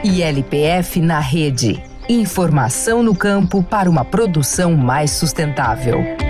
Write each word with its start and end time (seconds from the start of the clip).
ILPF 0.03 1.01
na 1.01 1.19
rede. 1.19 1.81
Informação 2.07 3.03
no 3.03 3.15
campo 3.15 3.61
para 3.61 3.89
uma 3.89 4.03
produção 4.03 4.75
mais 4.75 5.11
sustentável. 5.11 6.28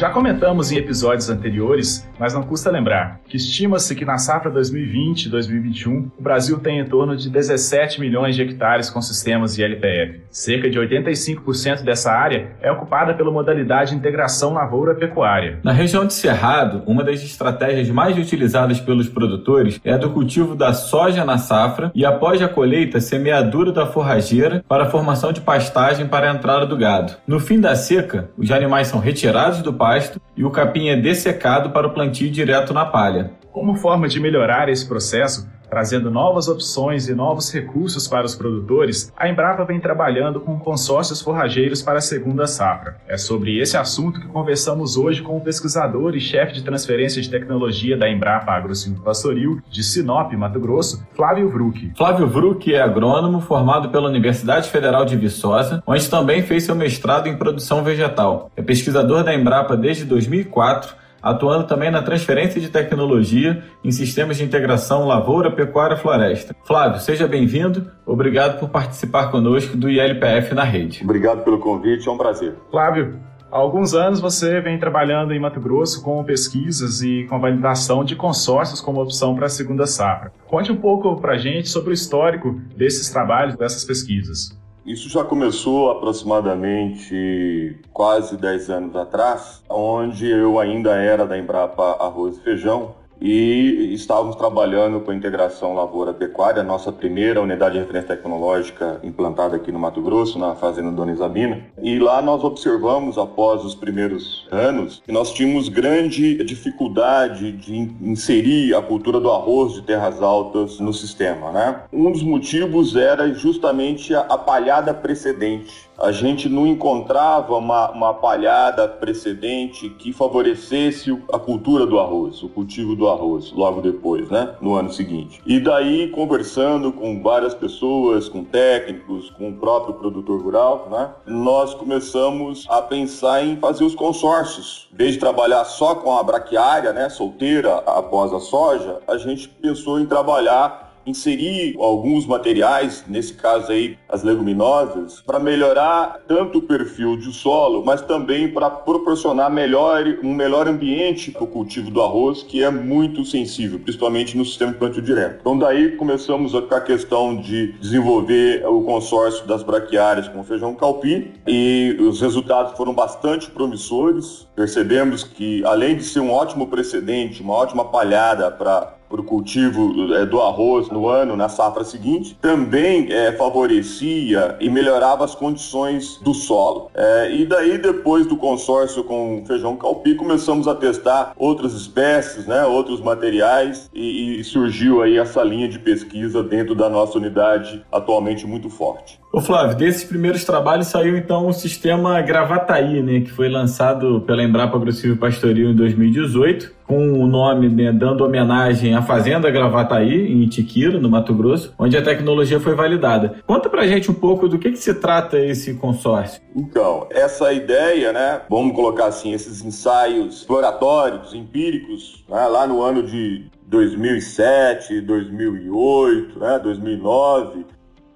Já 0.00 0.08
comentamos 0.08 0.72
em 0.72 0.78
episódios 0.78 1.28
anteriores, 1.28 2.08
mas 2.18 2.32
não 2.32 2.42
custa 2.42 2.70
lembrar, 2.70 3.20
que 3.28 3.36
estima-se 3.36 3.94
que 3.94 4.02
na 4.02 4.16
safra 4.16 4.50
2020-2021 4.50 6.10
o 6.18 6.22
Brasil 6.22 6.58
tem 6.58 6.80
em 6.80 6.86
torno 6.86 7.14
de 7.14 7.28
17 7.28 8.00
milhões 8.00 8.34
de 8.34 8.40
hectares 8.40 8.88
com 8.88 9.02
sistemas 9.02 9.54
de 9.54 9.62
LPF. 9.62 10.22
Cerca 10.30 10.70
de 10.70 10.78
85% 10.78 11.82
dessa 11.82 12.10
área 12.12 12.52
é 12.62 12.72
ocupada 12.72 13.12
pela 13.12 13.30
modalidade 13.30 13.94
integração 13.94 14.54
lavoura-pecuária. 14.54 15.58
Na 15.62 15.72
região 15.72 16.06
de 16.06 16.14
Cerrado, 16.14 16.82
uma 16.86 17.04
das 17.04 17.22
estratégias 17.22 17.90
mais 17.90 18.16
utilizadas 18.16 18.80
pelos 18.80 19.06
produtores 19.06 19.78
é 19.84 19.92
a 19.92 19.98
do 19.98 20.12
cultivo 20.12 20.54
da 20.54 20.72
soja 20.72 21.26
na 21.26 21.36
safra 21.36 21.92
e 21.94 22.06
após 22.06 22.40
a 22.40 22.48
colheita, 22.48 23.02
semeadura 23.02 23.70
da 23.70 23.84
forrageira 23.84 24.64
para 24.66 24.84
a 24.84 24.88
formação 24.88 25.30
de 25.30 25.42
pastagem 25.42 26.06
para 26.06 26.30
a 26.30 26.34
entrada 26.34 26.64
do 26.64 26.78
gado. 26.78 27.16
No 27.26 27.38
fim 27.38 27.60
da 27.60 27.74
seca, 27.74 28.30
os 28.38 28.50
animais 28.50 28.88
são 28.88 28.98
retirados 28.98 29.60
do 29.60 29.74
pasto 29.74 29.89
pasto 29.90 30.20
e 30.36 30.44
o 30.44 30.50
capim 30.50 30.88
é 30.88 30.96
dessecado 30.96 31.70
para 31.70 31.88
o 31.88 31.90
plantio 31.90 32.30
direto 32.30 32.72
na 32.72 32.86
palha. 32.86 33.32
Como 33.52 33.74
forma 33.74 34.06
de 34.06 34.20
melhorar 34.20 34.68
esse 34.68 34.86
processo, 34.86 35.48
trazendo 35.68 36.08
novas 36.08 36.46
opções 36.46 37.08
e 37.08 37.14
novos 37.14 37.52
recursos 37.52 38.06
para 38.06 38.24
os 38.24 38.34
produtores, 38.34 39.12
a 39.16 39.28
Embrapa 39.28 39.64
vem 39.64 39.80
trabalhando 39.80 40.40
com 40.40 40.58
consórcios 40.58 41.20
forrageiros 41.20 41.82
para 41.82 41.98
a 41.98 42.02
segunda 42.02 42.46
safra. 42.46 42.96
É 43.08 43.16
sobre 43.16 43.60
esse 43.60 43.76
assunto 43.76 44.20
que 44.20 44.28
conversamos 44.28 44.96
hoje 44.96 45.20
com 45.20 45.36
o 45.36 45.40
pesquisador 45.40 46.14
e 46.14 46.20
chefe 46.20 46.54
de 46.54 46.62
transferência 46.62 47.20
de 47.20 47.28
tecnologia 47.28 47.96
da 47.96 48.08
Embrapa 48.08 48.52
AgroSilvo 48.52 49.02
Pastoril, 49.02 49.60
de 49.68 49.82
Sinop, 49.82 50.32
Mato 50.32 50.60
Grosso, 50.60 51.04
Flávio 51.14 51.48
Vruck. 51.48 51.92
Flávio 51.96 52.28
Vruck 52.28 52.72
é 52.72 52.80
agrônomo 52.80 53.40
formado 53.40 53.90
pela 53.90 54.08
Universidade 54.08 54.68
Federal 54.68 55.04
de 55.04 55.16
Viçosa, 55.16 55.82
onde 55.86 56.08
também 56.08 56.42
fez 56.42 56.64
seu 56.64 56.74
mestrado 56.76 57.28
em 57.28 57.36
produção 57.36 57.82
vegetal. 57.82 58.50
É 58.56 58.62
pesquisador 58.62 59.24
da 59.24 59.34
Embrapa 59.34 59.76
desde 59.76 60.04
2004 60.04 60.99
atuando 61.22 61.66
também 61.66 61.90
na 61.90 62.02
transferência 62.02 62.60
de 62.60 62.68
tecnologia 62.68 63.62
em 63.84 63.90
sistemas 63.90 64.36
de 64.36 64.44
integração 64.44 65.06
lavoura, 65.06 65.50
pecuária 65.50 65.96
floresta. 65.96 66.54
Flávio, 66.64 67.00
seja 67.00 67.26
bem-vindo. 67.26 67.90
Obrigado 68.06 68.58
por 68.58 68.68
participar 68.68 69.30
conosco 69.30 69.76
do 69.76 69.88
ILPF 69.88 70.54
na 70.54 70.64
rede. 70.64 71.02
Obrigado 71.04 71.42
pelo 71.44 71.58
convite, 71.58 72.08
é 72.08 72.10
um 72.10 72.18
prazer. 72.18 72.54
Flávio, 72.70 73.18
Há 73.52 73.58
alguns 73.58 73.94
anos 73.94 74.20
você 74.20 74.60
vem 74.60 74.78
trabalhando 74.78 75.34
em 75.34 75.40
Mato 75.40 75.60
Grosso 75.60 76.04
com 76.04 76.22
pesquisas 76.22 77.02
e 77.02 77.26
com 77.28 77.40
validação 77.40 78.04
de 78.04 78.14
consórcios 78.14 78.80
como 78.80 79.02
opção 79.02 79.34
para 79.34 79.46
a 79.46 79.48
segunda 79.48 79.88
safra. 79.88 80.32
Conte 80.46 80.70
um 80.70 80.76
pouco 80.76 81.20
para 81.20 81.32
a 81.32 81.36
gente 81.36 81.68
sobre 81.68 81.90
o 81.90 81.92
histórico 81.92 82.60
desses 82.76 83.10
trabalhos, 83.10 83.56
dessas 83.56 83.84
pesquisas. 83.84 84.56
Isso 84.84 85.08
já 85.10 85.22
começou 85.22 85.90
aproximadamente 85.90 87.78
quase 87.92 88.36
10 88.36 88.70
anos 88.70 88.96
atrás, 88.96 89.62
onde 89.68 90.28
eu 90.28 90.58
ainda 90.58 90.96
era 90.96 91.26
da 91.26 91.38
Embrapa 91.38 92.02
Arroz 92.02 92.38
e 92.38 92.40
Feijão 92.40 92.94
e 93.20 93.92
estávamos 93.92 94.36
trabalhando 94.36 95.00
com 95.00 95.10
a 95.10 95.14
integração 95.14 95.74
lavoura-pecuária, 95.74 96.62
nossa 96.62 96.90
primeira 96.90 97.40
unidade 97.40 97.74
de 97.74 97.80
referência 97.80 98.16
tecnológica 98.16 98.98
implantada 99.02 99.56
aqui 99.56 99.70
no 99.70 99.78
Mato 99.78 100.00
Grosso, 100.00 100.38
na 100.38 100.54
fazenda 100.54 100.90
Dona 100.90 101.12
Isabina. 101.12 101.60
E 101.82 101.98
lá 101.98 102.22
nós 102.22 102.42
observamos, 102.42 103.18
após 103.18 103.64
os 103.64 103.74
primeiros 103.74 104.48
anos, 104.50 105.02
que 105.04 105.12
nós 105.12 105.32
tínhamos 105.32 105.68
grande 105.68 106.42
dificuldade 106.44 107.52
de 107.52 107.76
inserir 108.00 108.74
a 108.74 108.80
cultura 108.80 109.20
do 109.20 109.30
arroz 109.30 109.74
de 109.74 109.82
terras 109.82 110.22
altas 110.22 110.80
no 110.80 110.92
sistema. 110.92 111.52
Né? 111.52 111.80
Um 111.92 112.10
dos 112.10 112.22
motivos 112.22 112.96
era 112.96 113.32
justamente 113.34 114.14
a 114.14 114.38
palhada 114.38 114.94
precedente 114.94 115.89
a 116.00 116.10
gente 116.10 116.48
não 116.48 116.66
encontrava 116.66 117.54
uma, 117.56 117.90
uma 117.90 118.14
palhada 118.14 118.88
precedente 118.88 119.90
que 119.90 120.12
favorecesse 120.12 121.16
a 121.30 121.38
cultura 121.38 121.86
do 121.86 121.98
arroz, 121.98 122.42
o 122.42 122.48
cultivo 122.48 122.96
do 122.96 123.06
arroz, 123.06 123.52
logo 123.52 123.82
depois, 123.82 124.30
né? 124.30 124.54
No 124.60 124.74
ano 124.74 124.90
seguinte. 124.90 125.42
E 125.44 125.60
daí, 125.60 126.08
conversando 126.08 126.90
com 126.90 127.22
várias 127.22 127.52
pessoas, 127.52 128.28
com 128.28 128.42
técnicos, 128.42 129.30
com 129.30 129.50
o 129.50 129.56
próprio 129.56 129.94
produtor 129.94 130.42
rural, 130.42 130.88
né? 130.90 131.10
Nós 131.26 131.74
começamos 131.74 132.66
a 132.70 132.80
pensar 132.80 133.44
em 133.44 133.56
fazer 133.56 133.84
os 133.84 133.94
consórcios. 133.94 134.88
Desde 134.92 135.18
trabalhar 135.18 135.64
só 135.64 135.94
com 135.94 136.16
a 136.16 136.22
braquiária, 136.22 136.92
né? 136.92 137.10
Solteira 137.10 137.76
após 137.86 138.32
a 138.32 138.40
soja, 138.40 139.00
a 139.06 139.18
gente 139.18 139.48
pensou 139.48 140.00
em 140.00 140.06
trabalhar 140.06 140.89
inserir 141.10 141.76
alguns 141.78 142.26
materiais, 142.26 143.04
nesse 143.06 143.34
caso 143.34 143.72
aí 143.72 143.96
as 144.08 144.22
leguminosas, 144.22 145.20
para 145.20 145.38
melhorar 145.38 146.20
tanto 146.26 146.58
o 146.58 146.62
perfil 146.62 147.16
de 147.16 147.32
solo, 147.32 147.84
mas 147.84 148.02
também 148.02 148.48
para 148.48 148.70
proporcionar 148.70 149.50
melhor, 149.50 150.04
um 150.22 150.32
melhor 150.32 150.68
ambiente 150.68 151.30
para 151.30 151.44
o 151.44 151.46
cultivo 151.46 151.90
do 151.90 152.00
arroz, 152.00 152.42
que 152.42 152.62
é 152.62 152.70
muito 152.70 153.24
sensível, 153.24 153.78
principalmente 153.78 154.36
no 154.36 154.44
sistema 154.44 154.72
plantio 154.72 155.02
direto. 155.02 155.38
Então 155.40 155.58
daí 155.58 155.96
começamos 155.96 156.52
com 156.52 156.74
a 156.74 156.80
questão 156.80 157.36
de 157.36 157.72
desenvolver 157.80 158.64
o 158.66 158.82
consórcio 158.82 159.46
das 159.46 159.62
braquiárias 159.62 160.28
com 160.28 160.42
feijão 160.44 160.74
calpi 160.74 161.32
e 161.46 161.96
os 162.00 162.20
resultados 162.20 162.76
foram 162.76 162.94
bastante 162.94 163.50
promissores. 163.50 164.46
Percebemos 164.54 165.24
que 165.24 165.64
além 165.64 165.96
de 165.96 166.04
ser 166.04 166.20
um 166.20 166.30
ótimo 166.30 166.66
precedente, 166.66 167.42
uma 167.42 167.54
ótima 167.54 167.84
palhada 167.84 168.50
para 168.50 168.99
para 169.10 169.20
o 169.20 169.24
cultivo 169.24 170.14
é, 170.14 170.24
do 170.24 170.40
arroz 170.40 170.88
no 170.88 171.08
ano, 171.08 171.36
na 171.36 171.48
safra 171.48 171.82
seguinte, 171.82 172.38
também 172.40 173.12
é, 173.12 173.32
favorecia 173.32 174.56
e 174.60 174.70
melhorava 174.70 175.24
as 175.24 175.34
condições 175.34 176.18
do 176.22 176.32
solo. 176.32 176.90
É, 176.94 177.34
e 177.34 177.44
daí, 177.44 177.76
depois 177.76 178.24
do 178.26 178.36
consórcio 178.36 179.02
com 179.02 179.42
feijão 179.44 179.76
calpi, 179.76 180.14
começamos 180.14 180.68
a 180.68 180.74
testar 180.76 181.32
outras 181.36 181.74
espécies, 181.74 182.46
né, 182.46 182.64
outros 182.64 183.00
materiais 183.00 183.90
e, 183.92 184.38
e 184.38 184.44
surgiu 184.44 185.02
aí 185.02 185.18
essa 185.18 185.42
linha 185.42 185.68
de 185.68 185.80
pesquisa 185.80 186.42
dentro 186.42 186.76
da 186.76 186.88
nossa 186.88 187.18
unidade, 187.18 187.84
atualmente 187.90 188.46
muito 188.46 188.70
forte. 188.70 189.18
Ô 189.32 189.40
Flávio, 189.40 189.76
desses 189.76 190.04
primeiros 190.04 190.44
trabalhos 190.44 190.88
saiu 190.88 191.16
então 191.16 191.46
o 191.46 191.52
sistema 191.52 192.20
Gravataí, 192.20 193.02
né, 193.02 193.20
que 193.20 193.30
foi 193.30 193.48
lançado 193.48 194.20
pela 194.22 194.42
Embrapa 194.42 194.76
Agrocivil 194.76 195.16
Pastoril 195.16 195.70
em 195.70 195.74
2018, 195.76 196.79
com 196.90 197.12
o 197.12 197.24
nome 197.28 197.68
né, 197.68 197.92
dando 197.92 198.24
homenagem 198.24 198.96
à 198.96 199.02
Fazenda 199.02 199.48
Gravataí, 199.48 200.26
em 200.26 200.42
Itiquira, 200.42 200.98
no 200.98 201.08
Mato 201.08 201.32
Grosso, 201.32 201.72
onde 201.78 201.96
a 201.96 202.02
tecnologia 202.02 202.58
foi 202.58 202.74
validada. 202.74 203.36
Conta 203.46 203.68
pra 203.68 203.86
gente 203.86 204.10
um 204.10 204.14
pouco 204.14 204.48
do 204.48 204.58
que, 204.58 204.72
que 204.72 204.76
se 204.76 204.92
trata 204.94 205.38
esse 205.38 205.74
consórcio. 205.74 206.42
Então, 206.56 207.06
essa 207.10 207.52
ideia, 207.52 208.12
né, 208.12 208.40
vamos 208.50 208.74
colocar 208.74 209.06
assim, 209.06 209.32
esses 209.32 209.64
ensaios 209.64 210.38
exploratórios, 210.38 211.32
empíricos, 211.32 212.24
né, 212.28 212.44
lá 212.48 212.66
no 212.66 212.82
ano 212.82 213.04
de 213.04 213.44
2007, 213.68 215.00
2008, 215.02 216.40
né, 216.40 216.58
2009, 216.58 217.66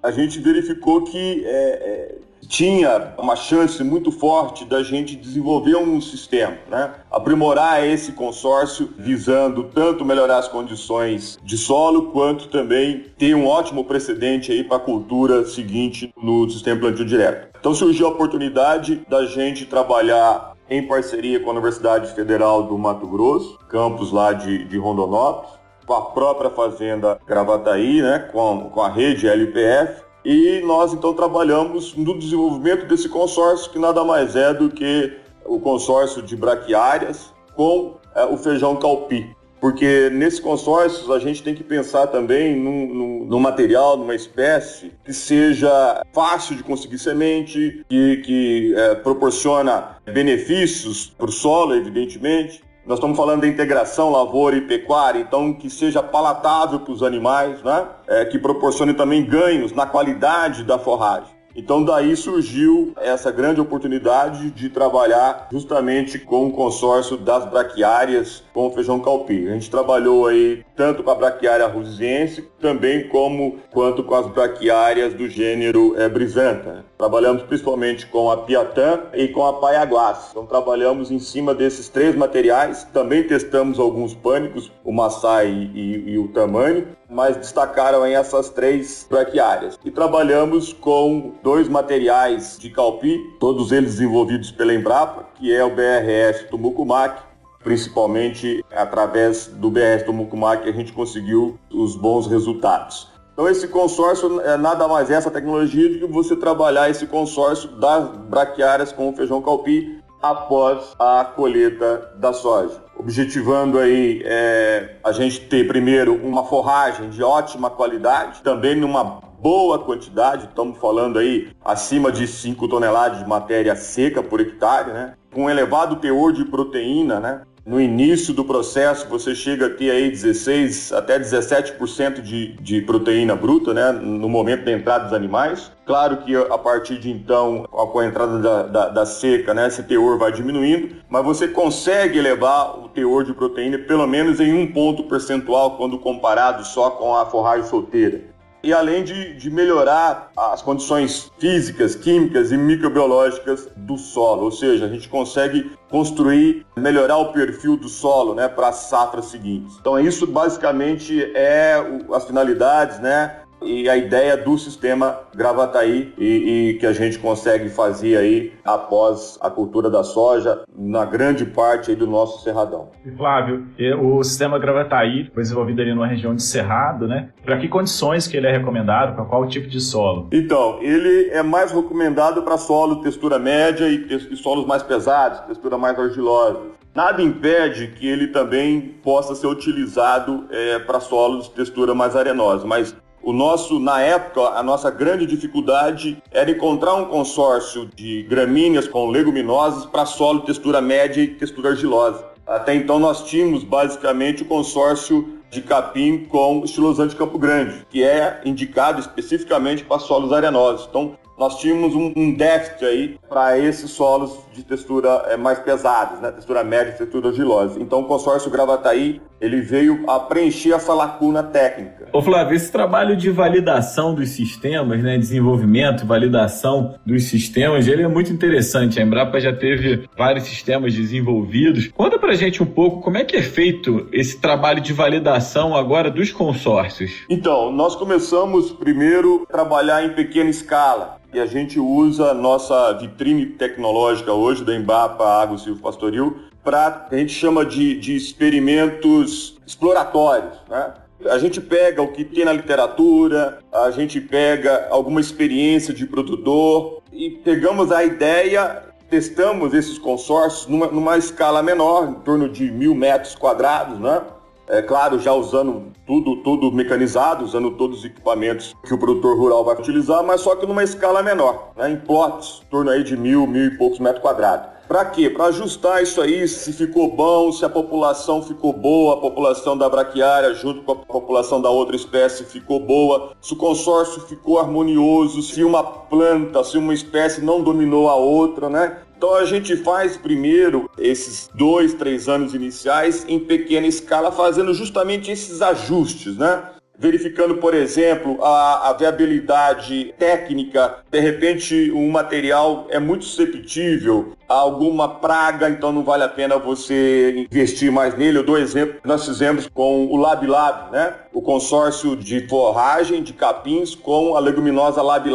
a 0.02 0.10
gente 0.10 0.40
verificou 0.40 1.04
que 1.04 1.44
é, 1.46 1.48
é, 1.48 2.18
tinha 2.46 3.14
uma 3.18 3.36
chance 3.36 3.82
muito 3.82 4.10
forte 4.10 4.64
da 4.64 4.82
gente 4.82 5.16
desenvolver 5.16 5.76
um 5.76 6.00
sistema, 6.00 6.56
né? 6.70 6.92
aprimorar 7.10 7.86
esse 7.86 8.12
consórcio, 8.12 8.92
visando 8.98 9.64
tanto 9.64 10.04
melhorar 10.04 10.38
as 10.38 10.48
condições 10.48 11.38
de 11.42 11.56
solo, 11.56 12.10
quanto 12.12 12.48
também 12.48 13.06
ter 13.18 13.34
um 13.34 13.46
ótimo 13.46 13.84
precedente 13.84 14.52
aí 14.52 14.64
para 14.64 14.76
a 14.76 14.80
cultura 14.80 15.44
seguinte 15.44 16.12
no 16.20 16.48
sistema 16.48 16.80
plantio 16.80 17.04
direto. 17.04 17.48
Então 17.58 17.74
surgiu 17.74 18.06
a 18.06 18.10
oportunidade 18.10 19.04
da 19.08 19.24
gente 19.26 19.64
trabalhar 19.64 20.54
em 20.68 20.86
parceria 20.86 21.40
com 21.40 21.50
a 21.50 21.52
Universidade 21.52 22.12
Federal 22.14 22.62
do 22.62 22.76
Mato 22.78 23.06
Grosso, 23.06 23.58
campus 23.68 24.12
lá 24.12 24.32
de, 24.32 24.64
de 24.64 24.78
Rondonópolis, 24.78 25.52
com 25.86 25.94
a 25.94 26.02
própria 26.02 26.50
fazenda 26.50 27.18
Gravataí, 27.26 28.00
né, 28.00 28.18
com, 28.32 28.70
com 28.70 28.80
a 28.80 28.88
rede 28.88 29.28
LPF, 29.28 30.02
e 30.24 30.60
nós 30.64 30.92
então 30.92 31.12
trabalhamos 31.12 31.94
no 31.94 32.18
desenvolvimento 32.18 32.86
desse 32.86 33.08
consórcio, 33.08 33.70
que 33.70 33.78
nada 33.78 34.02
mais 34.04 34.34
é 34.34 34.54
do 34.54 34.70
que 34.70 35.12
o 35.44 35.60
consórcio 35.60 36.22
de 36.22 36.34
braquiárias 36.34 37.32
com 37.54 37.96
é, 38.14 38.24
o 38.24 38.36
feijão 38.36 38.76
calpi. 38.76 39.34
Porque 39.60 40.10
nesse 40.10 40.42
consórcio 40.42 41.10
a 41.12 41.18
gente 41.18 41.42
tem 41.42 41.54
que 41.54 41.64
pensar 41.64 42.06
também 42.08 42.54
num, 42.54 43.24
num, 43.24 43.40
material, 43.40 43.96
numa 43.96 44.14
espécie 44.14 44.92
que 45.02 45.12
seja 45.12 46.02
fácil 46.12 46.54
de 46.54 46.62
conseguir 46.62 46.98
semente, 46.98 47.82
que, 47.88 48.16
que 48.18 48.74
é, 48.76 48.94
proporciona 48.94 49.96
benefícios 50.04 51.14
para 51.16 51.30
o 51.30 51.32
solo, 51.32 51.74
evidentemente, 51.74 52.62
nós 52.86 52.98
estamos 52.98 53.16
falando 53.16 53.40
da 53.40 53.48
integração 53.48 54.10
lavoura 54.10 54.56
e 54.56 54.60
pecuária, 54.60 55.18
então 55.18 55.54
que 55.54 55.70
seja 55.70 56.02
palatável 56.02 56.80
para 56.80 56.92
os 56.92 57.02
animais, 57.02 57.62
né? 57.62 57.88
É, 58.06 58.24
que 58.26 58.38
proporcione 58.38 58.92
também 58.92 59.24
ganhos 59.24 59.72
na 59.72 59.86
qualidade 59.86 60.64
da 60.64 60.78
forragem. 60.78 61.33
Então 61.54 61.84
daí 61.84 62.16
surgiu 62.16 62.92
essa 62.96 63.30
grande 63.30 63.60
oportunidade 63.60 64.50
de 64.50 64.68
trabalhar 64.68 65.48
justamente 65.52 66.18
com 66.18 66.46
o 66.46 66.52
consórcio 66.52 67.16
das 67.16 67.48
braquiárias 67.48 68.42
com 68.52 68.66
o 68.66 68.70
feijão 68.70 69.00
calpi. 69.00 69.48
A 69.48 69.52
gente 69.52 69.70
trabalhou 69.70 70.26
aí 70.26 70.64
tanto 70.76 71.02
com 71.02 71.10
a 71.10 71.14
braquiária 71.14 71.66
rusiense, 71.66 72.42
também 72.60 73.08
como 73.08 73.58
quanto 73.70 74.02
com 74.02 74.14
as 74.14 74.26
braquiárias 74.26 75.14
do 75.14 75.28
gênero 75.28 75.94
é, 75.96 76.08
brisanta. 76.08 76.84
Trabalhamos 76.98 77.42
principalmente 77.44 78.06
com 78.06 78.30
a 78.30 78.38
piatã 78.38 79.00
e 79.14 79.28
com 79.28 79.46
a 79.46 79.52
paiaguás. 79.54 80.28
Então 80.30 80.46
trabalhamos 80.46 81.10
em 81.10 81.18
cima 81.18 81.54
desses 81.54 81.88
três 81.88 82.16
materiais. 82.16 82.84
Também 82.92 83.22
testamos 83.24 83.78
alguns 83.78 84.14
pânicos, 84.14 84.72
o 84.84 84.92
maçai 84.92 85.70
e, 85.74 86.12
e 86.12 86.18
o 86.18 86.28
tamanho, 86.28 86.88
mas 87.08 87.36
destacaram 87.36 88.02
aí 88.02 88.14
essas 88.14 88.48
três 88.50 89.06
braquiárias. 89.08 89.78
E 89.84 89.90
trabalhamos 89.90 90.72
com 90.72 91.34
dois 91.42 91.68
materiais 91.68 92.58
de 92.58 92.70
calpi, 92.70 93.18
todos 93.38 93.72
eles 93.72 93.92
desenvolvidos 93.92 94.50
pela 94.50 94.74
Embrapa, 94.74 95.26
que 95.34 95.52
é 95.52 95.64
o 95.64 95.70
BRS 95.70 96.48
Tumucumac 96.50 97.34
principalmente 97.64 98.62
através 98.70 99.46
do 99.46 99.70
BRS 99.70 100.04
Tumucumac 100.04 100.68
a 100.68 100.72
gente 100.72 100.92
conseguiu 100.92 101.58
os 101.72 101.96
bons 101.96 102.26
resultados. 102.26 103.08
Então 103.32 103.48
esse 103.48 103.66
consórcio 103.66 104.40
é 104.42 104.56
nada 104.56 104.86
mais 104.86 105.10
é 105.10 105.14
essa 105.14 105.30
tecnologia 105.30 105.88
do 105.88 106.06
que 106.06 106.12
você 106.12 106.36
trabalhar 106.36 106.88
esse 106.88 107.06
consórcio 107.06 107.68
das 107.70 108.08
braquiárias 108.28 108.92
com 108.92 109.08
o 109.08 109.16
feijão 109.16 109.42
calpi 109.42 109.98
após 110.22 110.94
a 110.98 111.24
colheita 111.24 112.12
da 112.16 112.32
soja. 112.32 112.83
Objetivando 112.96 113.78
aí 113.78 114.22
é, 114.24 114.96
a 115.02 115.12
gente 115.12 115.40
ter 115.40 115.66
primeiro 115.66 116.14
uma 116.14 116.44
forragem 116.44 117.10
de 117.10 117.22
ótima 117.22 117.68
qualidade, 117.68 118.42
também 118.42 118.76
numa 118.76 119.20
boa 119.40 119.78
quantidade, 119.78 120.46
estamos 120.46 120.78
falando 120.78 121.18
aí 121.18 121.50
acima 121.64 122.10
de 122.10 122.26
5 122.26 122.66
toneladas 122.68 123.18
de 123.18 123.28
matéria 123.28 123.76
seca 123.76 124.22
por 124.22 124.40
hectare, 124.40 124.92
né? 124.92 125.14
com 125.34 125.50
elevado 125.50 125.96
teor 125.96 126.32
de 126.32 126.44
proteína, 126.44 127.18
né? 127.18 127.42
No 127.66 127.80
início 127.80 128.34
do 128.34 128.44
processo, 128.44 129.08
você 129.08 129.34
chega 129.34 129.66
a 129.66 129.70
ter 129.70 129.90
aí 129.90 130.10
16 130.10 130.92
até 130.92 131.18
17% 131.18 132.20
de, 132.20 132.52
de 132.60 132.82
proteína 132.82 133.34
bruta, 133.34 133.72
né? 133.72 133.90
No 133.90 134.28
momento 134.28 134.66
da 134.66 134.72
entrada 134.72 135.04
dos 135.04 135.14
animais. 135.14 135.72
Claro 135.86 136.18
que 136.18 136.36
a 136.36 136.58
partir 136.58 136.98
de 136.98 137.10
então, 137.10 137.62
com 137.70 137.98
a 137.98 138.06
entrada 138.06 138.38
da, 138.38 138.62
da, 138.64 138.88
da, 138.90 139.06
seca, 139.06 139.54
né, 139.54 139.68
esse 139.68 139.82
teor 139.82 140.18
vai 140.18 140.30
diminuindo, 140.30 140.96
mas 141.08 141.24
você 141.24 141.48
consegue 141.48 142.18
elevar 142.18 142.78
o 142.78 142.88
teor 142.88 143.24
de 143.24 143.32
proteína 143.32 143.78
pelo 143.78 144.06
menos 144.06 144.40
em 144.40 144.52
um 144.52 144.70
ponto 144.70 145.04
percentual 145.04 145.78
quando 145.78 145.98
comparado 145.98 146.64
só 146.64 146.90
com 146.90 147.16
a 147.16 147.24
forragem 147.26 147.66
solteira 147.66 148.33
e 148.64 148.72
além 148.72 149.04
de, 149.04 149.34
de, 149.34 149.50
melhorar 149.50 150.30
as 150.36 150.62
condições 150.62 151.30
físicas, 151.38 151.94
químicas 151.94 152.50
e 152.50 152.56
microbiológicas 152.56 153.68
do 153.76 153.96
solo, 153.98 154.44
ou 154.44 154.50
seja, 154.50 154.86
a 154.86 154.88
gente 154.88 155.08
consegue 155.08 155.70
construir, 155.90 156.66
melhorar 156.76 157.18
o 157.18 157.32
perfil 157.32 157.76
do 157.76 157.88
solo, 157.88 158.34
né, 158.34 158.48
para 158.48 158.68
as 158.68 158.76
safras 158.76 159.26
seguintes. 159.26 159.76
Então 159.78 160.00
isso 160.00 160.26
basicamente 160.26 161.22
é 161.34 161.76
as 162.12 162.24
finalidades, 162.24 162.98
né, 163.00 163.43
e 163.64 163.88
a 163.88 163.96
ideia 163.96 164.36
do 164.36 164.56
sistema 164.58 165.18
Gravataí 165.34 166.12
e, 166.18 166.24
e, 166.70 166.74
que 166.74 166.86
a 166.86 166.92
gente 166.92 167.18
consegue 167.18 167.68
fazer 167.68 168.16
aí 168.16 168.52
após 168.64 169.38
a 169.40 169.50
cultura 169.50 169.90
da 169.90 170.04
soja 170.04 170.62
na 170.76 171.04
grande 171.04 171.44
parte 171.44 171.94
do 171.94 172.06
nosso 172.06 172.42
cerradão. 172.42 172.90
E 173.04 173.10
Flávio, 173.12 173.66
o 174.02 174.22
sistema 174.22 174.58
Gravataí 174.58 175.30
foi 175.32 175.42
desenvolvido 175.42 175.82
ali 175.82 175.94
numa 175.94 176.06
região 176.06 176.34
de 176.34 176.42
cerrado, 176.42 177.06
né? 177.08 177.30
Para 177.44 177.58
que 177.58 177.68
condições 177.68 178.26
que 178.26 178.36
ele 178.36 178.46
é 178.46 178.52
recomendado, 178.52 179.14
para 179.14 179.24
qual 179.24 179.46
tipo 179.46 179.68
de 179.68 179.80
solo? 179.80 180.28
Então, 180.32 180.78
ele 180.80 181.30
é 181.30 181.42
mais 181.42 181.72
recomendado 181.72 182.42
para 182.42 182.56
solo 182.56 183.02
textura 183.02 183.38
média 183.38 183.86
e, 183.88 184.06
e 184.30 184.36
solos 184.36 184.66
mais 184.66 184.82
pesados, 184.82 185.40
textura 185.40 185.78
mais 185.78 185.98
argilosa. 185.98 186.74
Nada 186.94 187.20
impede 187.20 187.88
que 187.88 188.06
ele 188.06 188.28
também 188.28 188.80
possa 189.02 189.34
ser 189.34 189.48
utilizado 189.48 190.46
é, 190.48 190.78
para 190.78 191.00
solos 191.00 191.46
de 191.46 191.50
textura 191.50 191.92
mais 191.92 192.14
arenosa, 192.14 192.64
mas 192.64 192.94
o 193.24 193.32
nosso, 193.32 193.80
na 193.80 194.00
época, 194.00 194.40
a 194.50 194.62
nossa 194.62 194.90
grande 194.90 195.24
dificuldade 195.24 196.22
era 196.30 196.50
encontrar 196.50 196.94
um 196.94 197.06
consórcio 197.06 197.88
de 197.94 198.22
gramíneas 198.24 198.86
com 198.86 199.08
leguminosas 199.08 199.86
para 199.86 200.04
solo 200.04 200.40
textura 200.40 200.80
média 200.80 201.22
e 201.22 201.28
textura 201.28 201.70
argilosa. 201.70 202.22
Até 202.46 202.74
então 202.74 202.98
nós 202.98 203.24
tínhamos 203.24 203.64
basicamente 203.64 204.42
o 204.42 204.46
consórcio 204.46 205.38
de 205.50 205.62
capim 205.62 206.26
com 206.26 206.62
estilosante 206.64 207.16
Campo 207.16 207.38
Grande, 207.38 207.86
que 207.88 208.04
é 208.04 208.42
indicado 208.44 209.00
especificamente 209.00 209.84
para 209.84 209.98
solos 209.98 210.30
arenosos. 210.30 210.86
Então 210.90 211.16
nós 211.38 211.58
tínhamos 211.58 211.94
um, 211.94 212.12
um 212.16 212.34
déficit 212.34 212.84
aí 212.84 213.18
para 213.28 213.58
esses 213.58 213.90
solos 213.90 214.38
de 214.52 214.62
textura 214.62 215.08
é, 215.28 215.36
mais 215.36 215.58
pesados, 215.58 216.20
né? 216.20 216.30
textura 216.30 216.62
média 216.62 216.92
textura 216.92 217.28
argilosa. 217.28 217.80
Então 217.80 218.00
o 218.00 218.04
consórcio 218.04 218.50
Gravataí 218.50 219.20
ele 219.40 219.60
veio 219.60 220.08
a 220.08 220.20
preencher 220.20 220.72
essa 220.72 220.94
lacuna 220.94 221.42
técnica. 221.42 222.08
Ô 222.12 222.22
Flávio, 222.22 222.56
esse 222.56 222.72
trabalho 222.72 223.14
de 223.14 223.28
validação 223.30 224.14
dos 224.14 224.30
sistemas, 224.30 225.02
né, 225.02 225.18
desenvolvimento, 225.18 226.06
validação 226.06 226.94
dos 227.04 227.24
sistemas, 227.24 227.86
ele 227.86 228.02
é 228.02 228.08
muito 228.08 228.32
interessante. 228.32 228.98
A 228.98 229.02
Embrapa 229.02 229.38
já 229.40 229.52
teve 229.52 230.08
vários 230.16 230.44
sistemas 230.44 230.94
desenvolvidos. 230.94 231.88
Conta 231.88 232.18
pra 232.18 232.34
gente 232.34 232.62
um 232.62 232.66
pouco 232.66 233.02
como 233.02 233.18
é 233.18 233.24
que 233.24 233.36
é 233.36 233.42
feito 233.42 234.06
esse 234.12 234.40
trabalho 234.40 234.80
de 234.80 234.92
validação 234.92 235.74
agora 235.74 236.10
dos 236.10 236.32
consórcios. 236.32 237.24
Então, 237.28 237.70
nós 237.70 237.94
começamos 237.94 238.72
primeiro 238.72 239.44
a 239.48 239.52
trabalhar 239.52 240.04
em 240.04 240.10
pequena 240.10 240.48
escala 240.48 241.18
e 241.34 241.40
a 241.40 241.46
gente 241.46 241.80
usa 241.80 242.30
a 242.30 242.34
nossa 242.34 242.92
vitrine 242.92 243.44
tecnológica 243.44 244.32
hoje 244.32 244.64
da 244.64 244.72
Embrapa 244.72 245.24
Água 245.26 245.58
Silvio 245.58 245.82
Pastoril 245.82 246.36
para 246.62 247.08
a 247.10 247.16
gente 247.16 247.32
chama 247.32 247.64
de, 247.64 247.98
de 247.98 248.14
experimentos 248.14 249.58
exploratórios, 249.66 250.56
né? 250.68 250.94
A 251.26 251.38
gente 251.38 251.60
pega 251.60 252.02
o 252.02 252.08
que 252.08 252.24
tem 252.24 252.44
na 252.44 252.52
literatura, 252.52 253.58
a 253.72 253.90
gente 253.90 254.20
pega 254.20 254.86
alguma 254.90 255.20
experiência 255.20 255.92
de 255.92 256.06
produtor 256.06 257.02
e 257.12 257.30
pegamos 257.30 257.90
a 257.90 258.04
ideia, 258.04 258.84
testamos 259.10 259.74
esses 259.74 259.98
consórcios 259.98 260.66
numa, 260.68 260.86
numa 260.86 261.16
escala 261.18 261.62
menor, 261.62 262.08
em 262.08 262.14
torno 262.14 262.48
de 262.48 262.70
mil 262.70 262.94
metros 262.94 263.34
quadrados, 263.34 263.98
né? 263.98 264.22
É 264.66 264.80
claro, 264.80 265.18
já 265.18 265.32
usando 265.32 265.92
tudo, 266.06 266.36
tudo 266.36 266.72
mecanizado, 266.72 267.44
usando 267.44 267.72
todos 267.72 267.98
os 267.98 268.04
equipamentos 268.04 268.74
que 268.84 268.94
o 268.94 268.98
produtor 268.98 269.36
rural 269.36 269.64
vai 269.64 269.76
utilizar, 269.76 270.22
mas 270.22 270.40
só 270.40 270.56
que 270.56 270.66
numa 270.66 270.82
escala 270.82 271.22
menor, 271.22 271.72
né? 271.76 271.90
em 271.90 271.96
plots, 271.96 272.62
em 272.64 272.70
torno 272.70 272.90
aí 272.90 273.04
de 273.04 273.16
mil, 273.16 273.46
mil 273.46 273.66
e 273.66 273.76
poucos 273.76 273.98
metros 273.98 274.22
quadrados. 274.22 274.74
Para 274.86 275.06
quê? 275.06 275.30
Para 275.30 275.46
ajustar 275.46 276.02
isso 276.02 276.20
aí, 276.20 276.46
se 276.46 276.70
ficou 276.72 277.10
bom, 277.10 277.50
se 277.50 277.64
a 277.64 277.70
população 277.70 278.42
ficou 278.42 278.72
boa, 278.72 279.14
a 279.14 279.16
população 279.16 279.76
da 279.78 279.88
braquiária 279.88 280.52
junto 280.54 280.82
com 280.82 280.92
a 280.92 280.96
população 280.96 281.60
da 281.60 281.70
outra 281.70 281.96
espécie 281.96 282.44
ficou 282.44 282.78
boa, 282.78 283.32
se 283.40 283.54
o 283.54 283.56
consórcio 283.56 284.20
ficou 284.22 284.58
harmonioso, 284.58 285.40
se 285.42 285.64
uma 285.64 285.82
planta, 285.82 286.62
se 286.62 286.76
uma 286.76 286.92
espécie 286.92 287.40
não 287.40 287.62
dominou 287.62 288.10
a 288.10 288.14
outra, 288.14 288.68
né? 288.68 288.98
Então 289.24 289.36
a 289.36 289.46
gente 289.46 289.74
faz 289.74 290.18
primeiro 290.18 290.90
esses 290.98 291.48
dois, 291.54 291.94
três 291.94 292.28
anos 292.28 292.54
iniciais 292.54 293.24
em 293.26 293.38
pequena 293.40 293.86
escala, 293.86 294.30
fazendo 294.30 294.74
justamente 294.74 295.30
esses 295.30 295.62
ajustes, 295.62 296.36
né? 296.36 296.62
verificando, 296.98 297.56
por 297.56 297.74
exemplo, 297.74 298.38
a, 298.44 298.90
a, 298.90 298.92
viabilidade 298.92 300.14
técnica. 300.18 300.98
De 301.10 301.18
repente, 301.20 301.90
um 301.92 302.10
material 302.10 302.86
é 302.90 302.98
muito 302.98 303.24
susceptível 303.24 304.34
alguma 304.54 305.08
praga, 305.08 305.68
então 305.68 305.92
não 305.92 306.02
vale 306.02 306.22
a 306.24 306.28
pena 306.28 306.58
você 306.58 307.46
investir 307.50 307.90
mais 307.92 308.16
nele. 308.16 308.38
Eu 308.38 308.44
dou 308.44 308.58
exemplo 308.58 308.94
nós 309.04 309.26
fizemos 309.26 309.68
com 309.68 310.06
o 310.06 310.16
Lab 310.16 310.46
né? 310.92 311.14
O 311.32 311.42
consórcio 311.42 312.16
de 312.16 312.46
forragem 312.48 313.22
de 313.22 313.32
capins 313.32 313.94
com 313.94 314.36
a 314.36 314.40
leguminosa 314.40 315.02
Lab. 315.02 315.28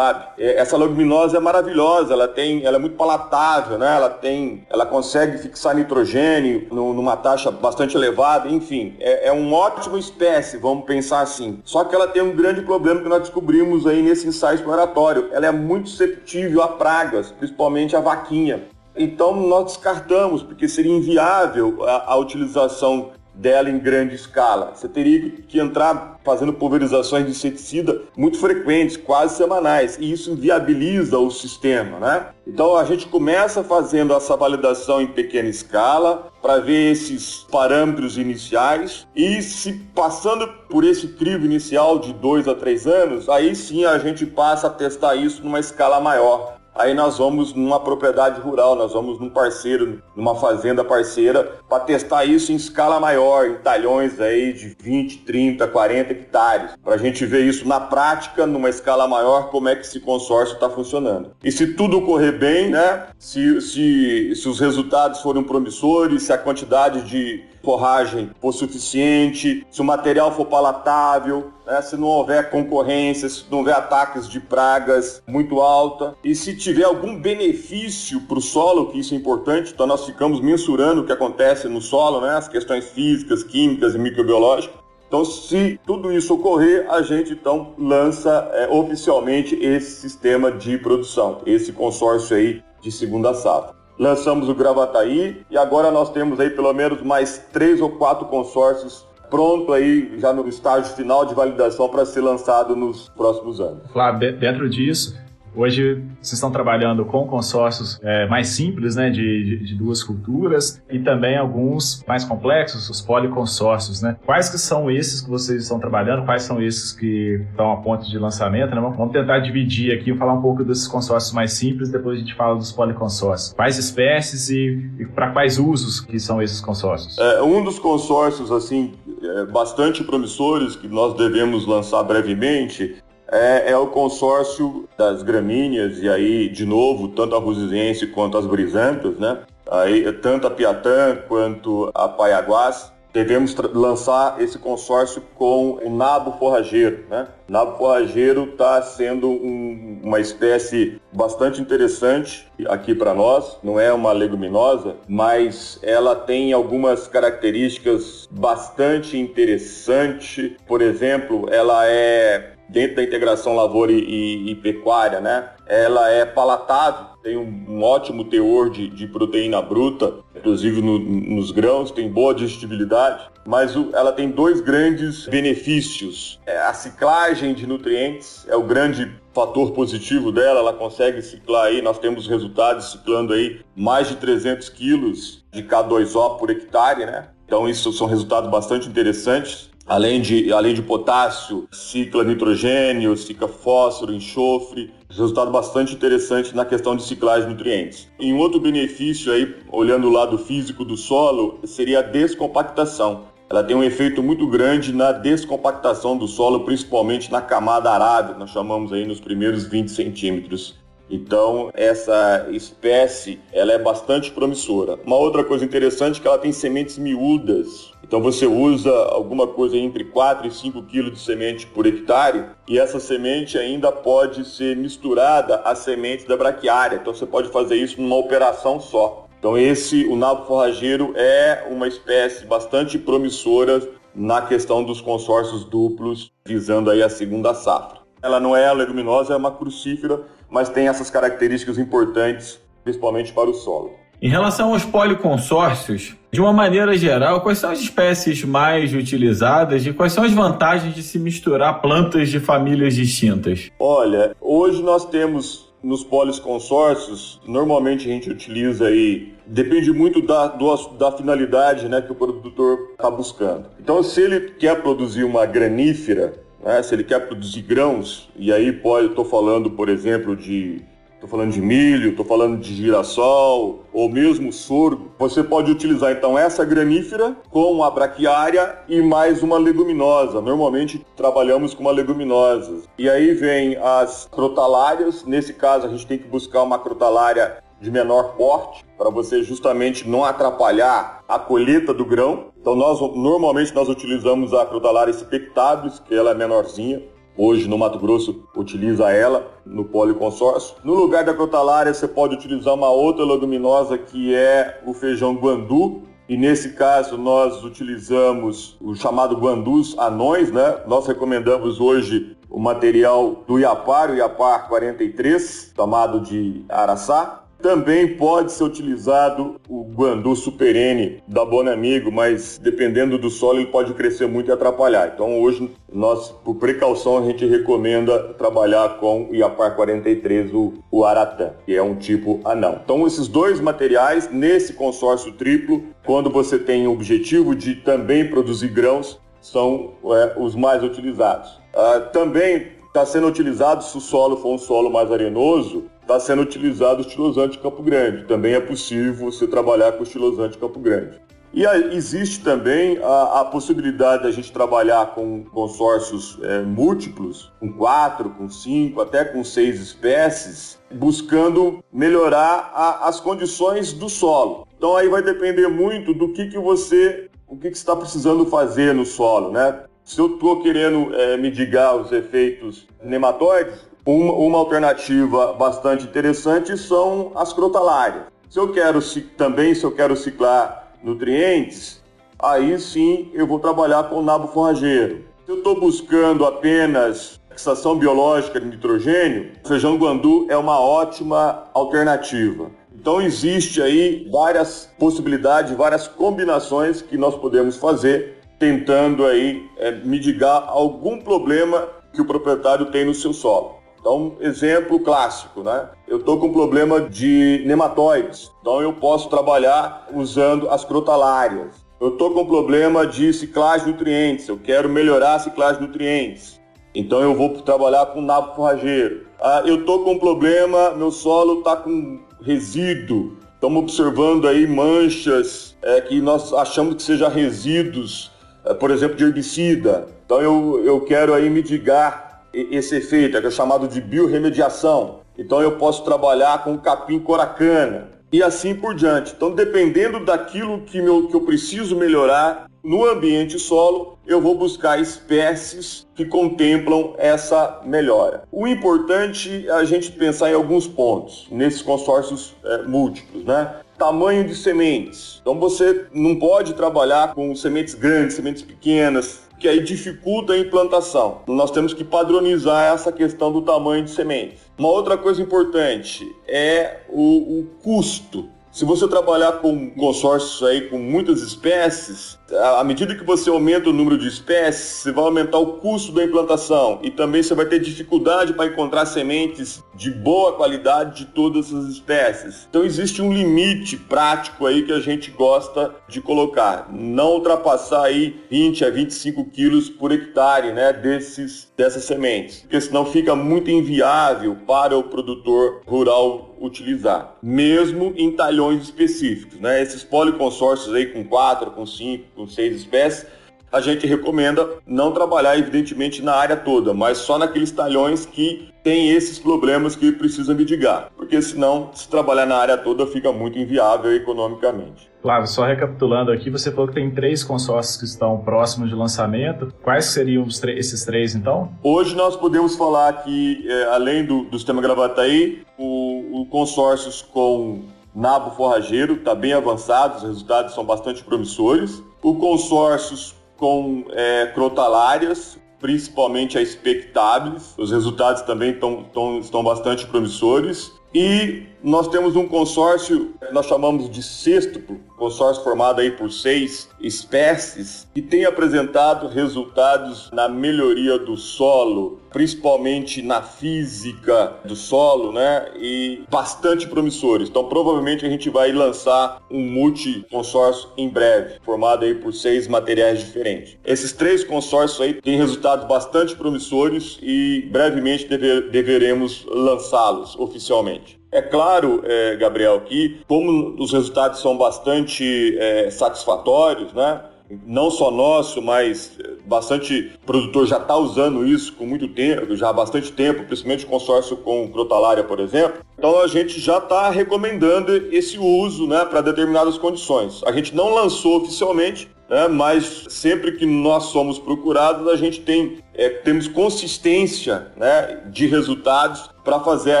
É, 0.38 0.60
essa 0.60 0.76
leguminosa 0.76 1.36
é 1.36 1.40
maravilhosa, 1.40 2.12
ela 2.12 2.28
tem, 2.28 2.64
ela 2.64 2.76
é 2.76 2.80
muito 2.80 2.96
palatável, 2.96 3.78
né? 3.78 3.96
Ela 3.96 4.10
tem, 4.10 4.66
ela 4.68 4.84
consegue 4.84 5.38
fixar 5.38 5.74
nitrogênio 5.74 6.66
numa 6.70 7.16
taxa 7.16 7.50
bastante 7.50 7.96
elevada, 7.96 8.48
enfim, 8.48 8.94
é, 9.00 9.28
é 9.28 9.32
uma 9.32 9.56
ótima 9.56 9.98
espécie, 9.98 10.56
vamos 10.56 10.84
pensar 10.84 11.20
assim. 11.20 11.60
Só 11.64 11.84
que 11.84 11.94
ela 11.94 12.08
tem 12.08 12.22
um 12.22 12.34
grande 12.34 12.62
problema 12.62 13.00
que 13.00 13.08
nós 13.08 13.20
descobrimos 13.20 13.86
aí 13.86 14.02
nesse 14.02 14.26
ensaio 14.26 14.56
exploratório. 14.56 15.28
Ela 15.32 15.46
é 15.46 15.52
muito 15.52 15.88
susceptível 15.88 16.62
a 16.62 16.68
pragas, 16.68 17.30
principalmente 17.30 17.96
a 17.96 18.00
vaquinha. 18.00 18.73
Então 18.96 19.34
nós 19.34 19.64
descartamos, 19.64 20.42
porque 20.42 20.68
seria 20.68 20.92
inviável 20.92 21.84
a, 21.84 22.12
a 22.12 22.16
utilização 22.16 23.12
dela 23.34 23.68
em 23.68 23.78
grande 23.78 24.14
escala. 24.14 24.72
Você 24.74 24.88
teria 24.88 25.30
que 25.30 25.58
entrar 25.58 26.20
fazendo 26.24 26.52
pulverizações 26.52 27.24
de 27.24 27.32
inseticida 27.32 28.02
muito 28.16 28.38
frequentes, 28.38 28.96
quase 28.96 29.36
semanais, 29.36 29.98
e 29.98 30.10
isso 30.10 30.34
viabiliza 30.34 31.18
o 31.18 31.30
sistema, 31.30 31.98
né? 31.98 32.28
Então 32.46 32.76
a 32.76 32.84
gente 32.84 33.06
começa 33.08 33.64
fazendo 33.64 34.14
essa 34.14 34.36
validação 34.36 35.00
em 35.00 35.06
pequena 35.08 35.48
escala 35.48 36.32
para 36.40 36.58
ver 36.58 36.92
esses 36.92 37.44
parâmetros 37.50 38.16
iniciais 38.16 39.06
e 39.16 39.42
se 39.42 39.72
passando 39.94 40.46
por 40.68 40.84
esse 40.84 41.08
crivo 41.08 41.44
inicial 41.44 41.98
de 41.98 42.12
dois 42.12 42.46
a 42.46 42.54
três 42.54 42.86
anos, 42.86 43.28
aí 43.28 43.54
sim 43.56 43.84
a 43.84 43.98
gente 43.98 44.24
passa 44.24 44.68
a 44.68 44.70
testar 44.70 45.16
isso 45.16 45.42
numa 45.42 45.58
escala 45.58 46.00
maior 46.00 46.54
aí 46.74 46.94
nós 46.94 47.18
vamos 47.18 47.52
numa 47.54 47.80
propriedade 47.80 48.40
rural, 48.40 48.74
nós 48.74 48.92
vamos 48.92 49.18
num 49.20 49.30
parceiro, 49.30 50.02
numa 50.14 50.34
fazenda 50.34 50.84
parceira, 50.84 51.58
para 51.68 51.84
testar 51.84 52.24
isso 52.24 52.52
em 52.52 52.56
escala 52.56 52.98
maior, 52.98 53.46
em 53.46 53.54
talhões 53.56 54.20
aí 54.20 54.52
de 54.52 54.76
20, 54.80 55.18
30, 55.18 55.66
40 55.68 56.12
hectares, 56.12 56.70
para 56.82 56.94
a 56.94 56.98
gente 56.98 57.24
ver 57.24 57.44
isso 57.44 57.66
na 57.66 57.80
prática, 57.80 58.46
numa 58.46 58.68
escala 58.68 59.06
maior, 59.06 59.50
como 59.50 59.68
é 59.68 59.76
que 59.76 59.82
esse 59.82 60.00
consórcio 60.00 60.54
está 60.54 60.68
funcionando. 60.68 61.30
E 61.42 61.52
se 61.52 61.74
tudo 61.74 62.02
correr 62.02 62.32
bem, 62.32 62.70
né, 62.70 63.06
se, 63.18 63.60
se, 63.60 64.34
se 64.34 64.48
os 64.48 64.60
resultados 64.60 65.20
forem 65.20 65.42
promissores, 65.42 66.24
se 66.24 66.32
a 66.32 66.38
quantidade 66.38 67.02
de 67.02 67.53
forragem 67.64 68.30
for 68.40 68.52
suficiente, 68.52 69.66
se 69.70 69.80
o 69.80 69.84
material 69.84 70.30
for 70.30 70.44
palatável, 70.44 71.50
né, 71.66 71.80
se 71.82 71.96
não 71.96 72.08
houver 72.08 72.50
concorrência, 72.50 73.28
se 73.28 73.44
não 73.50 73.58
houver 73.58 73.74
ataques 73.74 74.28
de 74.28 74.38
pragas 74.38 75.22
muito 75.26 75.60
alta. 75.60 76.14
E 76.22 76.34
se 76.34 76.56
tiver 76.56 76.84
algum 76.84 77.18
benefício 77.18 78.20
para 78.22 78.38
o 78.38 78.42
solo, 78.42 78.90
que 78.90 78.98
isso 78.98 79.14
é 79.14 79.16
importante, 79.16 79.72
então 79.72 79.86
nós 79.86 80.04
ficamos 80.04 80.40
mensurando 80.40 81.00
o 81.00 81.04
que 81.04 81.12
acontece 81.12 81.66
no 81.68 81.80
solo, 81.80 82.20
né, 82.20 82.36
as 82.36 82.48
questões 82.48 82.84
físicas, 82.90 83.42
químicas 83.42 83.94
e 83.94 83.98
microbiológicas. 83.98 84.84
Então, 85.08 85.24
se 85.24 85.78
tudo 85.86 86.12
isso 86.12 86.34
ocorrer, 86.34 86.90
a 86.90 87.00
gente 87.00 87.32
então 87.32 87.72
lança 87.78 88.50
é, 88.52 88.68
oficialmente 88.68 89.54
esse 89.54 90.00
sistema 90.00 90.50
de 90.50 90.76
produção, 90.76 91.40
esse 91.46 91.72
consórcio 91.72 92.36
aí 92.36 92.62
de 92.80 92.90
segunda 92.90 93.32
safra 93.32 93.83
lançamos 93.98 94.48
o 94.48 94.54
Gravataí 94.54 95.44
e 95.50 95.56
agora 95.56 95.90
nós 95.90 96.10
temos 96.10 96.38
aí 96.40 96.50
pelo 96.50 96.72
menos 96.72 97.02
mais 97.02 97.38
três 97.52 97.80
ou 97.80 97.90
quatro 97.90 98.26
consórcios 98.26 99.06
pronto 99.30 99.72
aí 99.72 100.14
já 100.18 100.32
no 100.32 100.46
estágio 100.48 100.94
final 100.94 101.26
de 101.26 101.34
validação 101.34 101.88
para 101.88 102.04
ser 102.04 102.20
lançado 102.20 102.76
nos 102.76 103.08
próximos 103.08 103.60
anos. 103.60 103.90
Flávio, 103.92 104.38
dentro 104.38 104.68
disso, 104.68 105.16
Hoje 105.56 106.02
vocês 106.20 106.32
estão 106.32 106.50
trabalhando 106.50 107.04
com 107.04 107.26
consórcios 107.26 108.00
é, 108.02 108.26
mais 108.26 108.48
simples, 108.48 108.96
né, 108.96 109.08
de, 109.08 109.58
de, 109.58 109.74
duas 109.74 110.02
culturas 110.02 110.82
e 110.90 110.98
também 110.98 111.36
alguns 111.36 112.02
mais 112.08 112.24
complexos, 112.24 112.90
os 112.90 113.00
policonsórcios, 113.00 114.02
né? 114.02 114.16
Quais 114.26 114.48
que 114.48 114.58
são 114.58 114.90
esses 114.90 115.20
que 115.20 115.30
vocês 115.30 115.62
estão 115.62 115.78
trabalhando? 115.78 116.24
Quais 116.24 116.42
são 116.42 116.60
esses 116.60 116.92
que 116.92 117.44
estão 117.50 117.72
a 117.72 117.76
ponto 117.76 118.08
de 118.08 118.18
lançamento? 118.18 118.74
Né? 118.74 118.80
Vamos 118.80 119.12
tentar 119.12 119.38
dividir 119.40 119.92
aqui, 119.92 120.14
falar 120.16 120.34
um 120.34 120.42
pouco 120.42 120.64
desses 120.64 120.88
consórcios 120.88 121.32
mais 121.32 121.52
simples, 121.52 121.90
depois 121.90 122.18
a 122.18 122.20
gente 122.20 122.34
fala 122.34 122.56
dos 122.56 122.72
policonsórcios. 122.72 123.52
Quais 123.52 123.78
espécies 123.78 124.48
e, 124.50 124.90
e 124.98 125.06
para 125.06 125.30
quais 125.30 125.58
usos 125.58 126.00
que 126.00 126.18
são 126.18 126.42
esses 126.42 126.60
consórcios? 126.60 127.16
É, 127.18 127.42
um 127.42 127.62
dos 127.62 127.78
consórcios 127.78 128.50
assim 128.50 128.94
é, 129.22 129.46
bastante 129.46 130.02
promissores 130.02 130.74
que 130.76 130.88
nós 130.88 131.14
devemos 131.14 131.66
lançar 131.66 132.02
brevemente 132.02 132.96
é, 133.30 133.70
é, 133.70 133.76
o 133.76 133.86
consórcio 133.88 134.88
das 134.96 135.22
gramíneas, 135.22 135.98
e 135.98 136.08
aí, 136.08 136.48
de 136.48 136.64
novo, 136.64 137.08
tanto 137.08 137.34
a 137.34 137.38
rusizense 137.38 138.06
quanto 138.06 138.36
as 138.38 138.46
brisantas, 138.46 139.18
né? 139.18 139.38
Aí, 139.70 140.10
tanto 140.12 140.46
a 140.46 140.50
piatã 140.50 141.16
quanto 141.26 141.90
a 141.94 142.06
paiaguás, 142.06 142.92
devemos 143.14 143.54
lançar 143.72 144.42
esse 144.42 144.58
consórcio 144.58 145.22
com 145.36 145.78
o 145.82 145.88
nabo 145.88 146.32
forrageiro, 146.32 147.04
né? 147.08 147.28
O 147.48 147.52
nabo 147.52 147.78
forrageiro 147.78 148.50
está 148.50 148.82
sendo 148.82 149.28
um, 149.28 150.00
uma 150.02 150.18
espécie 150.18 151.00
bastante 151.12 151.60
interessante 151.60 152.50
aqui 152.66 152.92
para 152.92 153.14
nós. 153.14 153.56
Não 153.62 153.78
é 153.78 153.92
uma 153.92 154.10
leguminosa, 154.10 154.96
mas 155.06 155.78
ela 155.82 156.16
tem 156.16 156.52
algumas 156.52 157.06
características 157.06 158.28
bastante 158.30 159.16
interessantes. 159.16 160.52
Por 160.66 160.82
exemplo, 160.82 161.46
ela 161.50 161.86
é 161.86 162.53
dentro 162.74 162.96
da 162.96 163.04
integração 163.04 163.54
lavoura 163.54 163.92
e, 163.92 164.00
e, 164.00 164.50
e 164.50 164.54
pecuária, 164.56 165.20
né? 165.20 165.50
Ela 165.64 166.10
é 166.10 166.26
palatável, 166.26 167.06
tem 167.22 167.38
um, 167.38 167.64
um 167.68 167.82
ótimo 167.82 168.24
teor 168.24 168.68
de, 168.68 168.88
de, 168.90 169.06
proteína 169.06 169.62
bruta, 169.62 170.16
inclusive 170.34 170.82
no, 170.82 170.98
nos 170.98 171.52
grãos, 171.52 171.92
tem 171.92 172.10
boa 172.10 172.34
digestibilidade, 172.34 173.30
mas 173.46 173.76
o, 173.76 173.90
ela 173.94 174.12
tem 174.12 174.28
dois 174.28 174.60
grandes 174.60 175.26
benefícios. 175.26 176.40
É 176.44 176.58
a 176.58 176.74
ciclagem 176.74 177.54
de 177.54 177.66
nutrientes 177.66 178.44
é 178.48 178.56
o 178.56 178.62
grande 178.62 179.10
fator 179.32 179.70
positivo 179.70 180.32
dela, 180.32 180.60
ela 180.60 180.72
consegue 180.72 181.22
ciclar 181.22 181.66
aí, 181.66 181.80
nós 181.80 181.98
temos 181.98 182.26
resultados 182.26 182.92
ciclando 182.92 183.32
aí 183.32 183.60
mais 183.76 184.08
de 184.08 184.16
300 184.16 184.68
quilos 184.68 185.44
de 185.52 185.62
K2O 185.62 186.38
por 186.38 186.50
hectare, 186.50 187.06
né? 187.06 187.28
Então 187.46 187.68
isso 187.68 187.92
são 187.92 188.06
resultados 188.06 188.50
bastante 188.50 188.88
interessantes. 188.88 189.70
Além 189.86 190.22
de, 190.22 190.50
além 190.50 190.72
de 190.72 190.80
potássio, 190.80 191.68
cicla 191.70 192.24
nitrogênio, 192.24 193.14
cicla 193.18 193.46
fósforo, 193.46 194.14
enxofre, 194.14 194.90
resultado 195.10 195.50
bastante 195.50 195.94
interessante 195.94 196.56
na 196.56 196.64
questão 196.64 196.96
de 196.96 197.02
ciclagem 197.02 197.48
de 197.48 197.54
nutrientes. 197.54 198.08
E 198.18 198.32
um 198.32 198.38
outro 198.38 198.58
benefício 198.58 199.30
aí, 199.30 199.54
olhando 199.70 200.08
o 200.08 200.10
lado 200.10 200.38
físico 200.38 200.86
do 200.86 200.96
solo, 200.96 201.60
seria 201.64 201.98
a 201.98 202.02
descompactação. 202.02 203.24
Ela 203.50 203.62
tem 203.62 203.76
um 203.76 203.84
efeito 203.84 204.22
muito 204.22 204.46
grande 204.46 204.90
na 204.90 205.12
descompactação 205.12 206.16
do 206.16 206.26
solo, 206.26 206.64
principalmente 206.64 207.30
na 207.30 207.42
camada 207.42 207.90
arável, 207.90 208.38
nós 208.38 208.50
chamamos 208.50 208.90
aí 208.90 209.06
nos 209.06 209.20
primeiros 209.20 209.66
20 209.66 209.90
centímetros. 209.90 210.82
Então, 211.08 211.70
essa 211.74 212.46
espécie, 212.50 213.40
ela 213.52 213.72
é 213.72 213.78
bastante 213.78 214.30
promissora. 214.30 214.98
Uma 215.04 215.16
outra 215.16 215.44
coisa 215.44 215.64
interessante 215.64 216.18
é 216.18 216.22
que 216.22 216.28
ela 216.28 216.38
tem 216.38 216.52
sementes 216.52 216.98
miúdas, 216.98 217.94
então 218.04 218.20
você 218.20 218.46
usa 218.46 218.90
alguma 219.06 219.46
coisa 219.46 219.76
entre 219.76 220.04
4 220.04 220.46
e 220.46 220.50
5 220.50 220.82
quilos 220.84 221.12
de 221.12 221.18
semente 221.18 221.66
por 221.66 221.86
hectare 221.86 222.44
e 222.68 222.78
essa 222.78 223.00
semente 223.00 223.56
ainda 223.58 223.90
pode 223.90 224.44
ser 224.44 224.76
misturada 224.76 225.56
à 225.64 225.74
semente 225.74 226.28
da 226.28 226.36
braquiária. 226.36 226.96
Então 226.96 227.14
você 227.14 227.24
pode 227.24 227.48
fazer 227.48 227.76
isso 227.76 228.00
numa 228.00 228.16
operação 228.16 228.78
só. 228.78 229.26
Então 229.38 229.56
esse, 229.56 230.04
o 230.06 230.16
nabo 230.16 230.46
forrageiro 230.46 231.14
é 231.16 231.66
uma 231.70 231.88
espécie 231.88 232.44
bastante 232.44 232.98
promissora 232.98 233.82
na 234.14 234.42
questão 234.42 234.84
dos 234.84 235.00
consórcios 235.00 235.64
duplos, 235.64 236.30
visando 236.46 236.90
aí 236.90 237.02
a 237.02 237.08
segunda 237.08 237.52
safra. 237.52 237.98
Ela 238.22 238.38
não 238.38 238.54
é 238.56 238.72
leguminosa, 238.72 239.34
é 239.34 239.36
uma 239.36 239.50
crucífera, 239.50 240.22
mas 240.50 240.68
tem 240.68 240.88
essas 240.88 241.10
características 241.10 241.78
importantes, 241.78 242.60
principalmente 242.82 243.32
para 243.32 243.50
o 243.50 243.54
solo. 243.54 243.92
Em 244.22 244.28
relação 244.28 244.72
aos 244.72 244.84
policonsórcios, 244.84 246.16
de 246.32 246.40
uma 246.40 246.52
maneira 246.52 246.96
geral, 246.96 247.42
quais 247.42 247.58
são 247.58 247.70
as 247.70 247.80
espécies 247.80 248.42
mais 248.42 248.94
utilizadas 248.94 249.84
e 249.86 249.92
quais 249.92 250.12
são 250.12 250.24
as 250.24 250.32
vantagens 250.32 250.94
de 250.94 251.02
se 251.02 251.18
misturar 251.18 251.82
plantas 251.82 252.28
de 252.28 252.40
famílias 252.40 252.94
distintas? 252.94 253.70
Olha, 253.78 254.34
hoje 254.40 254.82
nós 254.82 255.04
temos 255.04 255.72
nos 255.82 256.02
polisconsórcios, 256.02 257.40
normalmente 257.46 258.08
a 258.08 258.12
gente 258.12 258.30
utiliza 258.30 258.86
aí, 258.86 259.34
depende 259.46 259.92
muito 259.92 260.22
da, 260.22 260.46
do, 260.46 260.74
da 260.96 261.12
finalidade 261.12 261.86
né, 261.88 262.00
que 262.00 262.10
o 262.10 262.14
produtor 262.14 262.92
está 262.92 263.10
buscando. 263.10 263.66
Então, 263.78 264.02
se 264.02 264.22
ele 264.22 264.52
quer 264.52 264.80
produzir 264.80 265.24
uma 265.24 265.44
granífera, 265.44 266.42
né, 266.64 266.82
se 266.82 266.94
ele 266.94 267.04
quer 267.04 267.26
produzir 267.26 267.62
grãos, 267.62 268.30
e 268.36 268.52
aí 268.52 268.72
pode, 268.72 269.08
estou 269.08 269.24
falando, 269.24 269.70
por 269.70 269.88
exemplo, 269.88 270.34
de 270.34 270.82
Estou 271.24 271.38
falando 271.38 271.52
de 271.52 271.62
milho, 271.62 272.10
estou 272.10 272.26
falando 272.26 272.60
de 272.60 272.74
girassol 272.74 273.86
ou 273.94 274.10
mesmo 274.10 274.52
sorgo. 274.52 275.10
Você 275.18 275.42
pode 275.42 275.70
utilizar 275.70 276.12
então 276.12 276.38
essa 276.38 276.66
granífera 276.66 277.34
com 277.48 277.82
a 277.82 277.90
braquiária 277.90 278.76
e 278.86 279.00
mais 279.00 279.42
uma 279.42 279.56
leguminosa. 279.56 280.42
Normalmente 280.42 281.02
trabalhamos 281.16 281.72
com 281.72 281.80
uma 281.80 281.92
leguminosa. 281.92 282.82
E 282.98 283.08
aí 283.08 283.32
vem 283.32 283.74
as 283.76 284.28
crotalárias. 284.30 285.24
Nesse 285.24 285.54
caso 285.54 285.86
a 285.86 285.88
gente 285.88 286.06
tem 286.06 286.18
que 286.18 286.28
buscar 286.28 286.62
uma 286.62 286.78
crotalária 286.78 287.56
de 287.80 287.90
menor 287.90 288.34
porte 288.36 288.84
para 288.96 289.10
você 289.10 289.42
justamente 289.42 290.08
não 290.08 290.24
atrapalhar 290.24 291.22
a 291.28 291.38
colheita 291.38 291.92
do 291.92 292.04
grão. 292.04 292.46
Então 292.60 292.74
nós 292.74 293.00
normalmente 293.00 293.74
nós 293.74 293.88
utilizamos 293.88 294.54
a 294.54 294.64
crotalária 294.64 295.12
spectabilis, 295.12 295.98
que 295.98 296.14
ela 296.14 296.30
é 296.30 296.34
menorzinha 296.34 297.02
Hoje 297.36 297.66
no 297.66 297.76
Mato 297.76 297.98
Grosso 297.98 298.44
utiliza 298.56 299.10
ela 299.10 299.50
no 299.66 299.84
policonsórcio. 299.84 300.76
No 300.84 300.94
lugar 300.94 301.24
da 301.24 301.34
crotalária 301.34 301.92
você 301.92 302.06
pode 302.06 302.36
utilizar 302.36 302.74
uma 302.74 302.88
outra 302.90 303.24
leguminosa 303.24 303.98
que 303.98 304.32
é 304.32 304.80
o 304.86 304.94
feijão 304.94 305.34
guandu. 305.34 306.02
E 306.28 306.36
nesse 306.36 306.74
caso 306.74 307.18
nós 307.18 307.64
utilizamos 307.64 308.78
o 308.80 308.94
chamado 308.94 309.36
guandus 309.36 309.98
anões, 309.98 310.52
né? 310.52 310.78
Nós 310.86 311.08
recomendamos 311.08 311.80
hoje 311.80 312.36
o 312.48 312.60
material 312.60 313.42
do 313.48 313.58
Iapar, 313.58 314.12
o 314.12 314.14
Iapar 314.14 314.68
43, 314.68 315.72
chamado 315.76 316.20
de 316.20 316.64
araçá. 316.68 317.43
Também 317.64 318.06
pode 318.06 318.52
ser 318.52 318.62
utilizado 318.62 319.58
o 319.66 319.84
guandu 319.84 320.36
superene 320.36 321.22
da 321.26 321.46
Bonamigo, 321.46 322.12
mas 322.12 322.58
dependendo 322.58 323.16
do 323.16 323.30
solo 323.30 323.58
ele 323.58 323.68
pode 323.68 323.94
crescer 323.94 324.28
muito 324.28 324.50
e 324.50 324.52
atrapalhar. 324.52 325.12
Então 325.14 325.40
hoje 325.40 325.70
nós, 325.90 326.30
por 326.44 326.56
precaução, 326.56 327.16
a 327.16 327.22
gente 327.22 327.46
recomenda 327.46 328.34
trabalhar 328.34 328.98
com 328.98 329.30
o 329.30 329.34
Iapar 329.34 329.76
43, 329.76 330.52
o, 330.52 330.74
o 330.90 331.06
Aratã, 331.06 331.52
que 331.64 331.74
é 331.74 331.82
um 331.82 331.94
tipo 331.94 332.38
anão. 332.44 332.80
Então 332.84 333.06
esses 333.06 333.28
dois 333.28 333.58
materiais, 333.60 334.30
nesse 334.30 334.74
consórcio 334.74 335.32
triplo, 335.32 335.84
quando 336.04 336.28
você 336.28 336.58
tem 336.58 336.86
o 336.86 336.92
objetivo 336.92 337.54
de 337.54 337.76
também 337.76 338.28
produzir 338.28 338.68
grãos, 338.68 339.18
são 339.40 339.94
é, 340.04 340.34
os 340.38 340.54
mais 340.54 340.82
utilizados. 340.82 341.48
Uh, 341.74 342.12
também 342.12 342.74
está 342.94 343.04
sendo 343.04 343.26
utilizado, 343.26 343.82
se 343.82 343.98
o 343.98 344.00
solo 344.00 344.36
for 344.36 344.54
um 344.54 344.58
solo 344.58 344.88
mais 344.88 345.10
arenoso, 345.10 345.86
está 346.04 346.20
sendo 346.20 346.42
utilizado 346.42 346.98
o 346.98 347.06
estilosante 347.06 347.58
Campo 347.58 347.82
Grande. 347.82 348.24
Também 348.24 348.54
é 348.54 348.60
possível 348.60 349.30
você 349.30 349.46
trabalhar 349.46 349.92
com 349.92 350.00
o 350.00 350.02
estilosante 350.02 350.58
Campo 350.58 350.78
Grande. 350.78 351.18
E 351.52 351.64
existe 351.94 352.42
também 352.42 352.98
a, 352.98 353.40
a, 353.40 353.44
possibilidade 353.44 354.24
da 354.24 354.30
gente 354.32 354.52
trabalhar 354.52 355.14
com 355.14 355.44
consórcios 355.44 356.36
é, 356.42 356.60
múltiplos, 356.62 357.52
com 357.60 357.72
quatro, 357.72 358.28
com 358.30 358.48
cinco, 358.48 359.00
até 359.00 359.24
com 359.24 359.44
seis 359.44 359.80
espécies, 359.80 360.80
buscando 360.92 361.78
melhorar 361.92 362.72
a, 362.74 363.08
as 363.08 363.20
condições 363.20 363.92
do 363.92 364.08
solo. 364.08 364.66
Então 364.76 364.96
aí 364.96 365.08
vai 365.08 365.22
depender 365.22 365.68
muito 365.68 366.12
do 366.12 366.32
que, 366.32 366.48
que 366.48 366.58
você, 366.58 367.30
o 367.46 367.56
que, 367.56 367.70
que 367.70 367.76
está 367.76 367.94
precisando 367.94 368.44
fazer 368.46 368.92
no 368.92 369.06
solo, 369.06 369.52
né? 369.52 369.84
Se 370.02 370.18
eu 370.18 370.34
estou 370.34 370.60
querendo 370.60 371.14
é, 371.14 371.36
mitigar 371.36 371.96
os 371.96 372.10
efeitos 372.10 372.88
nematóides, 373.02 373.88
uma, 374.06 374.32
uma 374.34 374.58
alternativa 374.58 375.54
bastante 375.54 376.04
interessante 376.04 376.76
são 376.76 377.32
as 377.34 377.52
crotalárias. 377.52 378.24
Se 378.50 378.58
eu 378.58 378.70
quero 378.72 379.00
também, 379.36 379.74
se 379.74 379.84
eu 379.84 379.92
quero 379.92 380.16
ciclar 380.16 380.92
nutrientes, 381.02 382.02
aí 382.38 382.78
sim 382.78 383.30
eu 383.32 383.46
vou 383.46 383.58
trabalhar 383.58 384.04
com 384.04 384.16
o 384.16 384.22
nabo 384.22 384.48
forrageiro. 384.48 385.24
Se 385.44 385.50
eu 385.50 385.58
estou 385.58 385.78
buscando 385.80 386.44
apenas 386.44 387.40
fixação 387.50 387.96
biológica 387.96 388.60
de 388.60 388.66
nitrogênio, 388.66 389.52
feijão 389.64 389.96
guandu 389.96 390.46
é 390.50 390.56
uma 390.56 390.78
ótima 390.78 391.64
alternativa. 391.72 392.70
Então 392.94 393.20
existe 393.20 393.80
aí 393.80 394.28
várias 394.30 394.90
possibilidades, 394.98 395.72
várias 395.72 396.06
combinações 396.06 397.00
que 397.00 397.16
nós 397.16 397.34
podemos 397.36 397.76
fazer 397.76 398.38
tentando 398.58 399.24
aí 399.26 399.68
é, 399.76 399.90
mitigar 399.90 400.64
algum 400.68 401.20
problema 401.20 401.88
que 402.12 402.20
o 402.20 402.24
proprietário 402.24 402.86
tem 402.86 403.04
no 403.04 403.14
seu 403.14 403.32
solo. 403.32 403.83
Então, 404.04 404.36
exemplo 404.38 405.00
clássico, 405.00 405.62
né? 405.62 405.88
Eu 406.06 406.18
estou 406.18 406.38
com 406.38 406.52
problema 406.52 407.00
de 407.00 407.62
nematóides, 407.64 408.52
então 408.60 408.82
eu 408.82 408.92
posso 408.92 409.30
trabalhar 409.30 410.08
usando 410.12 410.68
as 410.68 410.84
crotalárias. 410.84 411.82
Eu 411.98 412.08
estou 412.08 412.30
com 412.32 412.44
problema 412.44 413.06
de 413.06 413.32
ciclagem 413.32 413.86
de 413.86 413.92
nutrientes, 413.92 414.46
eu 414.46 414.58
quero 414.58 414.90
melhorar 414.90 415.36
a 415.36 415.38
ciclagem 415.38 415.80
de 415.80 415.86
nutrientes. 415.86 416.60
Então 416.94 417.22
eu 417.22 417.34
vou 417.34 417.48
trabalhar 417.62 418.04
com 418.04 418.20
nabo 418.20 418.54
forrageiro. 418.54 419.26
Ah, 419.40 419.62
eu 419.64 419.76
estou 419.76 420.04
com 420.04 420.18
problema, 420.18 420.90
meu 420.90 421.10
solo 421.10 421.60
está 421.60 421.74
com 421.74 422.20
resíduo. 422.42 423.38
Estamos 423.54 423.84
observando 423.84 424.46
aí 424.46 424.66
manchas 424.66 425.78
é, 425.80 426.02
que 426.02 426.20
nós 426.20 426.52
achamos 426.52 426.96
que 426.96 427.02
sejam 427.02 427.30
resíduos, 427.30 428.30
é, 428.66 428.74
por 428.74 428.90
exemplo, 428.90 429.16
de 429.16 429.24
herbicida. 429.24 430.06
Então 430.26 430.42
eu, 430.42 430.82
eu 430.84 431.00
quero 431.00 431.32
aí 431.32 431.48
mitigar 431.48 432.33
esse 432.54 432.96
efeito, 432.96 433.40
que 433.40 433.46
é 433.46 433.50
chamado 433.50 433.88
de 433.88 434.00
biorremediação. 434.00 435.20
Então 435.36 435.60
eu 435.60 435.72
posso 435.72 436.04
trabalhar 436.04 436.62
com 436.62 436.78
capim 436.78 437.18
coracana 437.18 438.08
e 438.32 438.42
assim 438.42 438.74
por 438.74 438.94
diante. 438.94 439.32
Então, 439.36 439.52
dependendo 439.52 440.24
daquilo 440.24 440.80
que, 440.80 441.00
meu, 441.00 441.28
que 441.28 441.36
eu 441.36 441.42
preciso 441.42 441.94
melhorar 441.94 442.66
no 442.82 443.04
ambiente 443.04 443.58
solo, 443.58 444.18
eu 444.26 444.40
vou 444.40 444.56
buscar 444.56 445.00
espécies 445.00 446.06
que 446.14 446.24
contemplam 446.24 447.14
essa 447.16 447.80
melhora. 447.84 448.42
O 448.50 448.66
importante 448.66 449.64
é 449.68 449.70
a 449.70 449.84
gente 449.84 450.10
pensar 450.10 450.50
em 450.50 450.54
alguns 450.54 450.86
pontos 450.86 451.46
nesses 451.50 451.80
consórcios 451.80 452.54
é, 452.64 452.82
múltiplos, 452.82 453.44
né? 453.44 453.76
Tamanho 453.96 454.44
de 454.44 454.56
sementes. 454.56 455.38
Então 455.40 455.58
você 455.58 456.06
não 456.12 456.34
pode 456.36 456.74
trabalhar 456.74 457.32
com 457.34 457.54
sementes 457.54 457.94
grandes, 457.94 458.34
sementes 458.34 458.62
pequenas, 458.62 459.43
que 459.58 459.68
aí 459.68 459.82
dificulta 459.82 460.52
a 460.52 460.58
implantação. 460.58 461.42
Nós 461.46 461.70
temos 461.70 461.94
que 461.94 462.04
padronizar 462.04 462.94
essa 462.94 463.12
questão 463.12 463.52
do 463.52 463.62
tamanho 463.62 464.04
de 464.04 464.10
sementes. 464.10 464.60
Uma 464.78 464.88
outra 464.88 465.16
coisa 465.16 465.40
importante 465.40 466.24
é 466.46 467.00
o, 467.08 467.60
o 467.60 467.66
custo. 467.82 468.48
Se 468.70 468.84
você 468.84 469.06
trabalhar 469.06 469.52
com 469.60 469.90
consórcios 469.90 470.60
aí 470.68 470.88
com 470.88 470.98
muitas 470.98 471.40
espécies, 471.42 472.36
à 472.52 472.84
medida 472.84 473.14
que 473.14 473.24
você 473.24 473.48
aumenta 473.48 473.88
o 473.88 473.92
número 473.92 474.18
de 474.18 474.28
espécies, 474.28 475.02
você 475.02 475.12
vai 475.12 475.24
aumentar 475.24 475.58
o 475.58 475.78
custo 475.78 476.12
da 476.12 476.24
implantação 476.24 477.00
e 477.02 477.10
também 477.10 477.42
você 477.42 477.54
vai 477.54 477.66
ter 477.66 477.78
dificuldade 477.78 478.52
para 478.52 478.66
encontrar 478.66 479.06
sementes 479.06 479.82
de 479.94 480.10
boa 480.10 480.52
qualidade 480.52 481.24
de 481.24 481.32
todas 481.32 481.72
as 481.72 481.86
espécies. 481.86 482.66
Então 482.68 482.84
existe 482.84 483.22
um 483.22 483.32
limite 483.32 483.96
prático 483.96 484.66
aí 484.66 484.82
que 484.82 484.92
a 484.92 485.00
gente 485.00 485.30
gosta 485.30 485.94
de 486.08 486.20
colocar, 486.20 486.88
não 486.92 487.34
ultrapassar 487.34 488.04
aí 488.04 488.36
20 488.50 488.84
a 488.84 488.90
25 488.90 489.44
quilos 489.50 489.88
por 489.88 490.12
hectare, 490.12 490.72
né, 490.72 490.92
desses 490.92 491.72
dessas 491.76 492.04
sementes, 492.04 492.60
porque 492.60 492.80
senão 492.80 493.04
fica 493.04 493.34
muito 493.34 493.70
inviável 493.70 494.56
para 494.66 494.96
o 494.96 495.02
produtor 495.02 495.82
rural 495.86 496.54
utilizar, 496.60 497.36
mesmo 497.42 498.12
em 498.16 498.30
talhões 498.30 498.82
específicos. 498.84 499.58
Né? 499.60 499.82
Esses 499.82 500.02
policonsórcios 500.02 500.94
aí 500.94 501.06
com 501.06 501.24
quatro, 501.24 501.70
com 501.72 501.84
cinco, 501.86 502.24
com 502.34 502.46
seis 502.46 502.76
espécies, 502.76 503.26
a 503.74 503.80
gente 503.80 504.06
recomenda 504.06 504.68
não 504.86 505.10
trabalhar, 505.10 505.58
evidentemente, 505.58 506.22
na 506.22 506.34
área 506.34 506.56
toda, 506.56 506.94
mas 506.94 507.18
só 507.18 507.36
naqueles 507.36 507.72
talhões 507.72 508.24
que 508.24 508.68
tem 508.84 509.10
esses 509.10 509.38
problemas 509.38 509.96
que 509.96 510.12
precisa 510.12 510.54
mitigar, 510.54 511.10
porque 511.16 511.42
senão, 511.42 511.90
se 511.92 512.08
trabalhar 512.08 512.46
na 512.46 512.56
área 512.56 512.76
toda, 512.76 513.04
fica 513.06 513.32
muito 513.32 513.58
inviável 513.58 514.14
economicamente. 514.14 515.10
Flávio, 515.20 515.48
só 515.48 515.64
recapitulando 515.64 516.30
aqui, 516.30 516.50
você 516.50 516.70
falou 516.70 516.86
que 516.86 516.94
tem 516.94 517.10
três 517.10 517.42
consórcios 517.42 517.96
que 517.96 518.04
estão 518.04 518.38
próximos 518.38 518.90
de 518.90 518.94
lançamento. 518.94 519.72
Quais 519.82 520.04
seriam 520.04 520.46
esses 520.46 521.04
três, 521.04 521.34
então? 521.34 521.72
Hoje 521.82 522.14
nós 522.14 522.36
podemos 522.36 522.76
falar 522.76 523.24
que, 523.24 523.66
é, 523.66 523.84
além 523.86 524.24
do, 524.24 524.44
do 524.44 524.58
sistema 524.58 524.82
Gravataí, 524.82 525.62
o, 525.78 526.42
o 526.42 526.46
consórcios 526.46 527.22
com 527.22 527.84
nabo 528.14 528.50
forrageiro, 528.52 529.14
está 529.14 529.34
bem 529.34 529.52
avançado, 529.52 530.18
os 530.18 530.22
resultados 530.22 530.74
são 530.74 530.84
bastante 530.84 531.24
promissores. 531.24 532.02
O 532.24 532.36
consórcio 532.36 533.36
com 533.58 534.06
é, 534.12 534.46
crotalárias, 534.46 535.58
principalmente 535.78 536.56
a 536.56 536.62
expectáveis, 536.62 537.74
os 537.76 537.90
resultados 537.90 538.40
também 538.40 538.72
tão, 538.78 539.04
tão, 539.04 539.40
estão 539.40 539.62
bastante 539.62 540.06
promissores. 540.06 540.90
E 541.14 541.66
nós 541.84 542.08
temos 542.08 542.34
um 542.34 542.48
consórcio 542.48 543.34
nós 543.52 543.66
chamamos 543.66 544.10
de 544.10 544.22
sextuplo, 544.22 544.98
consórcio 545.16 545.62
formado 545.62 546.00
aí 546.00 546.10
por 546.10 546.30
seis 546.30 546.88
espécies, 547.00 548.06
que 548.14 548.22
tem 548.22 548.44
apresentado 548.44 549.28
resultados 549.28 550.30
na 550.32 550.48
melhoria 550.48 551.18
do 551.18 551.36
solo, 551.36 552.18
principalmente 552.30 553.22
na 553.22 553.42
física 553.42 554.56
do 554.64 554.74
solo, 554.74 555.32
né? 555.32 555.68
E 555.76 556.24
bastante 556.30 556.88
promissores. 556.88 557.48
Então, 557.48 557.68
provavelmente 557.68 558.24
a 558.24 558.28
gente 558.28 558.50
vai 558.50 558.72
lançar 558.72 559.42
um 559.50 559.60
multi-consórcio 559.60 560.88
em 560.96 561.08
breve, 561.08 561.60
formado 561.62 562.04
aí 562.04 562.14
por 562.14 562.32
seis 562.32 562.66
materiais 562.66 563.20
diferentes. 563.20 563.76
Esses 563.84 564.12
três 564.12 564.42
consórcios 564.42 565.00
aí 565.00 565.14
têm 565.14 565.36
resultados 565.36 565.86
bastante 565.86 566.34
promissores 566.34 567.18
e 567.22 567.68
brevemente 567.70 568.26
deve, 568.26 568.62
deveremos 568.70 569.46
lançá-los 569.48 570.34
oficialmente. 570.36 571.22
É 571.34 571.42
claro, 571.42 572.00
é, 572.04 572.36
Gabriel, 572.36 572.80
que 572.82 573.20
como 573.26 573.74
os 573.76 573.92
resultados 573.92 574.40
são 574.40 574.56
bastante 574.56 575.58
é, 575.58 575.90
satisfatórios, 575.90 576.92
né? 576.92 577.22
Não 577.66 577.90
só 577.90 578.08
nosso, 578.08 578.62
mas 578.62 579.18
é, 579.18 579.32
bastante 579.44 580.12
produtor 580.24 580.64
já 580.64 580.78
está 580.78 580.96
usando 580.96 581.44
isso 581.44 581.74
com 581.74 581.86
muito 581.86 582.06
tempo, 582.06 582.54
já 582.54 582.68
há 582.68 582.72
bastante 582.72 583.10
tempo, 583.10 583.42
principalmente 583.42 583.84
consórcio 583.84 584.36
com 584.36 584.70
crotalária, 584.70 585.24
por 585.24 585.40
exemplo. 585.40 585.82
Então 585.98 586.20
a 586.20 586.28
gente 586.28 586.60
já 586.60 586.78
está 586.78 587.10
recomendando 587.10 587.92
esse 588.14 588.38
uso 588.38 588.86
né, 588.86 589.04
para 589.04 589.20
determinadas 589.20 589.76
condições. 589.76 590.40
A 590.46 590.52
gente 590.52 590.72
não 590.72 590.94
lançou 590.94 591.38
oficialmente, 591.38 592.08
né, 592.30 592.46
mas 592.46 593.06
sempre 593.08 593.56
que 593.56 593.66
nós 593.66 594.04
somos 594.04 594.38
procurados, 594.38 595.08
a 595.08 595.16
gente 595.16 595.40
tem 595.40 595.78
é, 595.94 596.08
temos 596.08 596.48
consistência 596.48 597.72
né, 597.76 598.22
de 598.30 598.46
resultados 598.46 599.30
para 599.44 599.60
fazer 599.60 599.96
a 599.96 600.00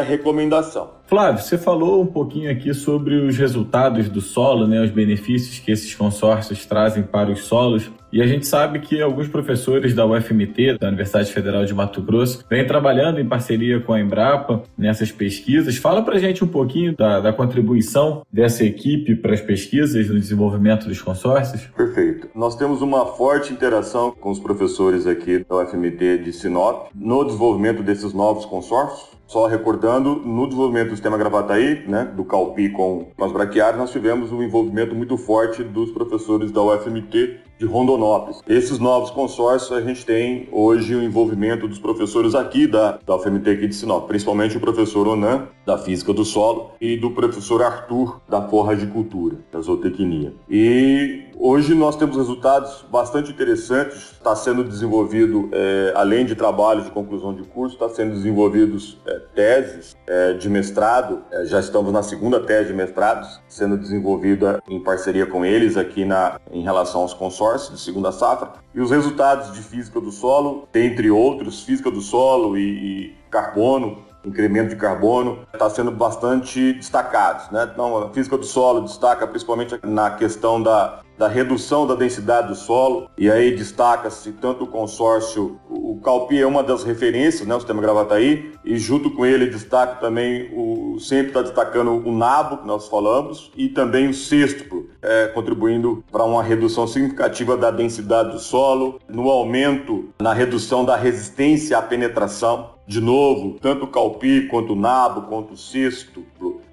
recomendação. 0.00 0.90
Flávio, 1.14 1.44
você 1.44 1.56
falou 1.56 2.02
um 2.02 2.08
pouquinho 2.08 2.50
aqui 2.50 2.74
sobre 2.74 3.14
os 3.14 3.38
resultados 3.38 4.08
do 4.08 4.20
solo, 4.20 4.66
né, 4.66 4.82
os 4.82 4.90
benefícios 4.90 5.60
que 5.60 5.70
esses 5.70 5.94
consórcios 5.94 6.66
trazem 6.66 7.04
para 7.04 7.30
os 7.30 7.44
solos. 7.44 7.88
E 8.12 8.20
a 8.20 8.26
gente 8.26 8.48
sabe 8.48 8.80
que 8.80 9.00
alguns 9.00 9.28
professores 9.28 9.94
da 9.94 10.04
UFMT, 10.04 10.76
da 10.78 10.88
Universidade 10.88 11.32
Federal 11.32 11.64
de 11.64 11.72
Mato 11.72 12.02
Grosso, 12.02 12.44
vêm 12.50 12.66
trabalhando 12.66 13.20
em 13.20 13.28
parceria 13.28 13.78
com 13.78 13.92
a 13.92 14.00
Embrapa 14.00 14.64
nessas 14.76 15.12
pesquisas. 15.12 15.76
Fala 15.76 16.02
para 16.02 16.16
a 16.16 16.18
gente 16.18 16.42
um 16.42 16.48
pouquinho 16.48 16.96
da, 16.96 17.20
da 17.20 17.32
contribuição 17.32 18.22
dessa 18.32 18.64
equipe 18.64 19.14
para 19.14 19.34
as 19.34 19.40
pesquisas 19.40 20.08
no 20.08 20.18
desenvolvimento 20.18 20.88
dos 20.88 21.00
consórcios. 21.00 21.62
Perfeito. 21.76 22.28
Nós 22.34 22.56
temos 22.56 22.82
uma 22.82 23.06
forte 23.06 23.52
interação 23.52 24.10
com 24.10 24.30
os 24.30 24.40
professores 24.40 25.06
aqui 25.06 25.44
da 25.48 25.62
UFMT 25.62 26.18
de 26.18 26.32
Sinop 26.32 26.88
no 26.92 27.24
desenvolvimento 27.24 27.84
desses 27.84 28.12
novos 28.12 28.44
consórcios. 28.44 29.13
Só 29.26 29.46
recordando, 29.46 30.16
no 30.16 30.46
desenvolvimento 30.46 30.88
do 30.88 30.96
sistema 30.96 31.16
Gravataí, 31.16 31.84
né, 31.88 32.04
do 32.04 32.24
Calpi 32.24 32.68
com 32.68 33.08
as 33.20 33.32
braquiárias, 33.32 33.78
nós 33.78 33.90
tivemos 33.90 34.30
um 34.30 34.42
envolvimento 34.42 34.94
muito 34.94 35.16
forte 35.16 35.62
dos 35.62 35.90
professores 35.90 36.52
da 36.52 36.62
UFMT 36.62 37.40
de 37.58 37.66
Rondonópolis. 37.66 38.40
Esses 38.48 38.78
novos 38.78 39.10
consórcios, 39.10 39.72
a 39.72 39.80
gente 39.80 40.04
tem 40.04 40.48
hoje 40.50 40.94
o 40.94 41.02
envolvimento 41.02 41.68
dos 41.68 41.78
professores 41.78 42.34
aqui 42.34 42.66
da, 42.66 42.98
da 43.06 43.16
UFMT 43.16 43.50
aqui 43.50 43.68
de 43.68 43.74
Sinop, 43.74 44.06
principalmente 44.06 44.56
o 44.56 44.60
professor 44.60 45.06
Onan, 45.06 45.48
da 45.64 45.78
Física 45.78 46.12
do 46.12 46.24
Solo, 46.24 46.72
e 46.80 46.96
do 46.96 47.10
professor 47.10 47.62
Arthur, 47.62 48.20
da 48.28 48.42
Forra 48.42 48.76
de 48.76 48.86
Cultura, 48.86 49.36
da 49.52 49.60
Zootecnia. 49.60 50.34
E 50.48 51.24
hoje 51.36 51.74
nós 51.74 51.96
temos 51.96 52.16
resultados 52.16 52.84
bastante 52.90 53.30
interessantes, 53.30 54.12
está 54.12 54.34
sendo 54.34 54.64
desenvolvido, 54.64 55.48
é, 55.52 55.92
além 55.94 56.26
de 56.26 56.34
trabalhos 56.34 56.84
de 56.84 56.90
conclusão 56.90 57.34
de 57.34 57.44
curso, 57.44 57.74
está 57.74 57.88
sendo 57.88 58.12
desenvolvidos 58.12 59.00
é, 59.06 59.20
teses 59.34 59.96
é, 60.06 60.32
de 60.34 60.48
mestrado, 60.50 61.22
é, 61.30 61.44
já 61.46 61.60
estamos 61.60 61.92
na 61.92 62.02
segunda 62.02 62.40
tese 62.40 62.68
de 62.68 62.74
mestrado, 62.74 63.26
sendo 63.48 63.78
desenvolvida 63.78 64.62
em 64.68 64.82
parceria 64.82 65.26
com 65.26 65.44
eles 65.44 65.76
aqui 65.76 66.04
na, 66.04 66.38
em 66.50 66.62
relação 66.62 67.02
aos 67.02 67.14
consórcios 67.14 67.43
de 67.52 67.78
segunda 67.78 68.10
safra 68.10 68.52
e 68.74 68.80
os 68.80 68.90
resultados 68.90 69.52
de 69.52 69.60
física 69.60 70.00
do 70.00 70.10
solo, 70.10 70.68
dentre 70.72 71.10
outros, 71.10 71.62
física 71.62 71.90
do 71.90 72.00
solo 72.00 72.56
e, 72.56 72.62
e 73.08 73.16
carbono, 73.30 73.98
incremento 74.24 74.70
de 74.70 74.76
carbono, 74.76 75.46
está 75.52 75.68
sendo 75.68 75.90
bastante 75.90 76.72
destacados. 76.72 77.50
Né? 77.50 77.68
Então, 77.72 77.98
a 77.98 78.08
física 78.10 78.38
do 78.38 78.44
solo 78.44 78.80
destaca 78.82 79.26
principalmente 79.26 79.78
na 79.82 80.10
questão 80.12 80.62
da, 80.62 81.00
da 81.18 81.28
redução 81.28 81.86
da 81.86 81.94
densidade 81.94 82.48
do 82.48 82.54
solo, 82.54 83.08
e 83.16 83.30
aí 83.30 83.54
destaca-se 83.54 84.32
tanto 84.32 84.64
o 84.64 84.66
consórcio, 84.66 85.58
o 85.68 86.00
Calpi 86.02 86.40
é 86.40 86.46
uma 86.46 86.62
das 86.62 86.82
referências, 86.82 87.46
né, 87.46 87.54
o 87.54 87.60
sistema 87.60 87.80
Gravataí, 87.80 88.52
e 88.64 88.76
junto 88.78 89.10
com 89.10 89.24
ele 89.24 89.46
destaca 89.46 89.96
também, 89.96 90.50
o 90.52 90.98
sempre 90.98 91.28
está 91.28 91.42
destacando 91.42 91.90
o 91.90 92.12
nabo, 92.12 92.58
que 92.58 92.66
nós 92.66 92.88
falamos, 92.88 93.50
e 93.56 93.68
também 93.68 94.08
o 94.08 94.14
sexto, 94.14 94.88
é, 95.02 95.26
contribuindo 95.28 96.04
para 96.10 96.24
uma 96.24 96.42
redução 96.42 96.86
significativa 96.86 97.56
da 97.56 97.70
densidade 97.70 98.30
do 98.30 98.38
solo, 98.38 99.00
no 99.08 99.28
aumento 99.28 100.08
na 100.20 100.32
redução 100.32 100.84
da 100.84 100.96
resistência 100.96 101.78
à 101.78 101.82
penetração, 101.82 102.70
de 102.86 103.00
novo, 103.00 103.58
tanto 103.60 103.84
o 103.84 103.88
calpi 103.88 104.46
quanto 104.48 104.74
o 104.74 104.76
nabo, 104.76 105.22
quanto 105.22 105.54
o 105.54 105.56
cisto, 105.56 106.22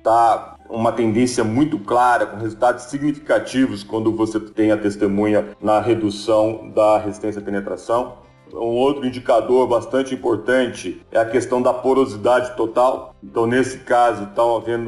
tá 0.03 0.57
uma 0.71 0.91
tendência 0.91 1.43
muito 1.43 1.77
clara, 1.77 2.25
com 2.25 2.37
resultados 2.37 2.85
significativos 2.85 3.83
quando 3.83 4.15
você 4.15 4.39
tem 4.39 4.71
a 4.71 4.77
testemunha 4.77 5.49
na 5.61 5.79
redução 5.79 6.71
da 6.73 6.97
resistência 6.97 7.41
à 7.41 7.43
penetração. 7.43 8.21
Um 8.53 8.75
outro 8.75 9.05
indicador 9.05 9.67
bastante 9.67 10.13
importante 10.13 11.01
é 11.11 11.17
a 11.17 11.25
questão 11.25 11.61
da 11.61 11.73
porosidade 11.73 12.55
total. 12.57 13.15
Então, 13.23 13.47
nesse 13.47 13.79
caso, 13.79 14.23
está 14.23 14.43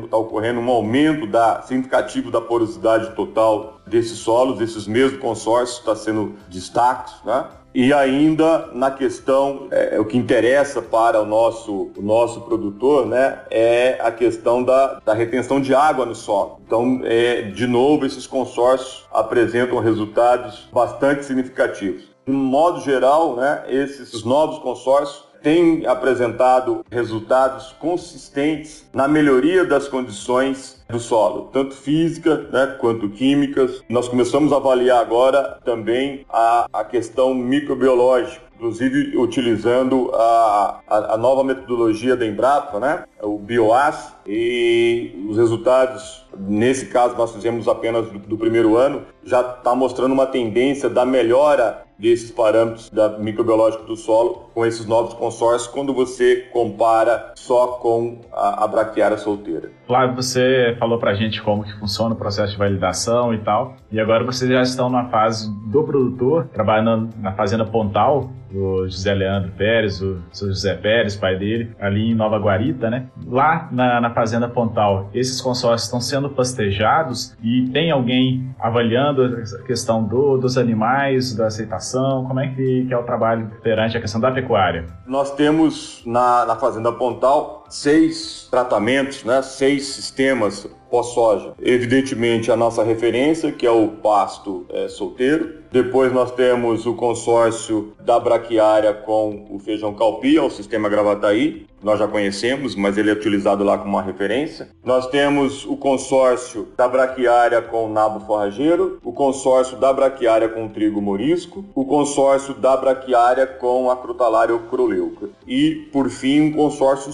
tá 0.10 0.17
ocorrendo 0.17 0.60
um 0.60 0.69
aumento 0.69 1.26
da, 1.26 1.62
significativo 1.62 2.30
da 2.30 2.41
porosidade 2.41 3.15
total 3.15 3.80
desses 3.88 4.17
solos, 4.17 4.60
desses 4.60 4.86
mesmos 4.86 5.19
consórcios, 5.19 5.80
está 5.80 5.96
sendo 5.96 6.34
destaque. 6.50 7.13
Né? 7.26 7.46
E 7.73 7.91
ainda 7.91 8.69
na 8.73 8.91
questão, 8.91 9.67
é, 9.71 9.99
o 9.99 10.05
que 10.05 10.17
interessa 10.17 10.81
para 10.81 11.19
o 11.19 11.25
nosso, 11.25 11.91
o 11.97 12.01
nosso 12.01 12.41
produtor, 12.41 13.07
né, 13.07 13.39
é 13.49 13.97
a 13.99 14.12
questão 14.12 14.63
da, 14.63 14.99
da 15.03 15.13
retenção 15.13 15.59
de 15.59 15.73
água 15.73 16.05
no 16.05 16.13
solo. 16.13 16.59
Então, 16.65 17.01
é, 17.03 17.41
de 17.41 17.65
novo, 17.65 18.05
esses 18.05 18.27
consórcios 18.27 19.05
apresentam 19.12 19.79
resultados 19.79 20.69
bastante 20.71 21.25
significativos. 21.25 22.13
De 22.25 22.31
modo 22.31 22.79
geral, 22.81 23.36
né, 23.36 23.63
esses 23.67 24.23
novos 24.23 24.59
consórcios 24.59 25.25
têm 25.41 25.86
apresentado 25.86 26.86
resultados 26.89 27.75
consistentes 27.79 28.88
na 28.93 29.07
melhoria 29.09 29.65
das 29.65 29.89
condições 29.89 30.72
do 30.89 31.00
solo, 31.00 31.50
tanto 31.52 31.74
física 31.76 32.48
né, 32.52 32.78
quanto 32.80 33.10
químicas. 33.10 33.84
Nós 33.89 34.08
começamos 34.08 34.52
a 34.52 34.58
avaliar 34.58 35.02
agora 35.02 35.60
também 35.63 36.26
a, 36.30 36.67
a 36.72 36.84
questão 36.84 37.34
microbiológica, 37.34 38.41
inclusive 38.56 39.17
utilizando 39.17 40.12
a, 40.13 40.82
a, 40.88 41.13
a, 41.13 41.17
nova 41.17 41.43
metodologia 41.43 42.15
da 42.15 42.26
Embrapa, 42.26 42.80
né, 42.80 43.04
o 43.22 43.38
BioAS, 43.38 44.15
e 44.25 45.25
os 45.29 45.38
resultados, 45.38 46.25
nesse 46.38 46.88
caso 46.88 47.15
nós 47.15 47.33
fizemos 47.33 47.67
apenas 47.67 48.07
do, 48.07 48.19
do 48.19 48.38
primeiro 48.38 48.77
ano, 48.77 49.03
já 49.23 49.41
está 49.41 49.75
mostrando 49.75 50.12
uma 50.12 50.25
tendência 50.25 50.89
da 50.89 51.05
melhora 51.05 51.83
desses 51.97 52.31
parâmetros 52.31 52.89
da 52.89 53.17
microbiológico 53.17 53.86
do 53.86 53.95
solo 53.95 54.49
com 54.53 54.65
esses 54.65 54.86
novos 54.86 55.13
consórcios 55.13 55.71
quando 55.71 55.93
você 55.93 56.47
compara 56.51 57.31
só 57.36 57.67
com 57.81 58.19
a, 58.31 58.65
a 58.65 58.67
braquiária 58.67 59.17
solteira. 59.17 59.71
Flávio, 59.88 60.15
você 60.15 60.75
falou 60.79 60.97
para 60.97 61.12
a 61.12 61.13
gente 61.13 61.41
como 61.41 61.63
que 61.63 61.73
funciona 61.79 62.13
o 62.13 62.17
processo 62.17 62.53
de 62.53 62.57
validação 62.57 63.33
e 63.33 63.38
tal, 63.38 63.75
e 63.91 63.99
agora 63.99 64.23
vocês 64.23 64.49
já 64.49 64.62
estão 64.62 64.89
na 64.89 65.05
fase 65.05 65.49
do 65.67 65.83
produtor, 65.83 66.47
trabalhando 66.53 67.09
na 67.21 67.31
fazenda 67.33 67.65
Pontal, 67.65 68.29
do 68.51 68.88
José 68.88 69.13
Leandro 69.13 69.51
Pérez, 69.51 69.99
o 69.99 70.21
seu 70.31 70.49
José 70.49 70.75
Pérez, 70.75 71.15
pai 71.15 71.36
dele, 71.36 71.71
ali 71.79 72.12
em 72.12 72.13
Nova 72.13 72.38
Guarita, 72.38 72.89
né? 72.89 73.07
Lá 73.25 73.67
na, 73.71 73.99
na 73.99 74.09
fazenda 74.13 74.47
Pontal, 74.47 75.10
esses 75.13 75.41
consórcios 75.41 75.84
estão 75.84 75.99
sendo 75.99 76.30
pastejados 76.30 77.36
e 77.41 77.69
tem 77.71 77.91
alguém 77.91 78.54
avaliando 78.60 79.23
a 79.23 79.65
questão 79.65 80.04
do, 80.04 80.38
dos 80.38 80.58
animais, 80.58 81.36
da 81.36 81.47
aceitação, 81.47 82.26
como 82.26 82.39
é 82.39 82.47
que, 82.47 82.86
que 82.88 82.93
é 82.93 82.97
o 82.97 83.04
trabalho 83.04 83.52
perante 83.62 83.97
a 83.97 84.02
questão 84.02 84.21
da 84.21 84.32
pecuária? 84.32 84.86
Nós 85.06 85.32
temos 85.32 86.02
na, 86.06 86.45
na 86.45 86.56
fazenda 86.56 86.91
Pontal 86.91 87.62
seis 87.73 88.47
tratamentos, 88.51 89.23
né, 89.23 89.41
seis 89.41 89.88
sistemas 89.88 90.67
pós-soja. 90.93 91.53
Evidentemente, 91.59 92.51
a 92.51 92.55
nossa 92.55 92.83
referência, 92.83 93.51
que 93.51 93.65
é 93.65 93.71
o 93.71 93.88
pasto 93.88 94.63
é, 94.69 94.88
solteiro. 94.88 95.63
Depois 95.71 96.13
nós 96.13 96.31
temos 96.33 96.86
o 96.86 96.93
consórcio 96.93 97.93
da 97.99 98.19
braquiária 98.19 98.93
com 98.93 99.47
o 99.49 99.57
feijão 99.57 99.95
calpia, 99.95 100.43
o 100.43 100.51
sistema 100.51 100.88
Gravataí. 100.88 101.65
Nós 101.81 101.97
já 101.97 102.07
conhecemos, 102.07 102.75
mas 102.75 102.95
ele 102.95 103.09
é 103.09 103.13
utilizado 103.13 103.63
lá 103.63 103.75
como 103.75 103.89
uma 103.89 104.03
referência. 104.03 104.69
Nós 104.86 105.07
temos 105.07 105.65
o 105.65 105.75
consórcio 105.75 106.67
da 106.77 106.88
braquiária 106.88 107.59
com 107.59 107.88
o 107.88 107.91
nabo 107.91 108.19
forrageiro, 108.25 108.99
o 109.03 109.12
consórcio 109.12 109.75
da 109.77 109.91
braquiária 109.91 110.47
com 110.47 110.67
o 110.67 110.69
trigo 110.69 111.01
morisco, 111.01 111.65
o 111.73 111.83
consórcio 111.83 112.53
da 112.53 112.77
braquiária 112.77 113.47
com 113.47 113.89
a 113.89 113.97
crutalária 113.97 114.57
croleuca. 114.69 115.29
E, 115.47 115.89
por 115.91 116.07
fim, 116.09 116.41
um 116.41 116.53
consórcio 116.53 117.12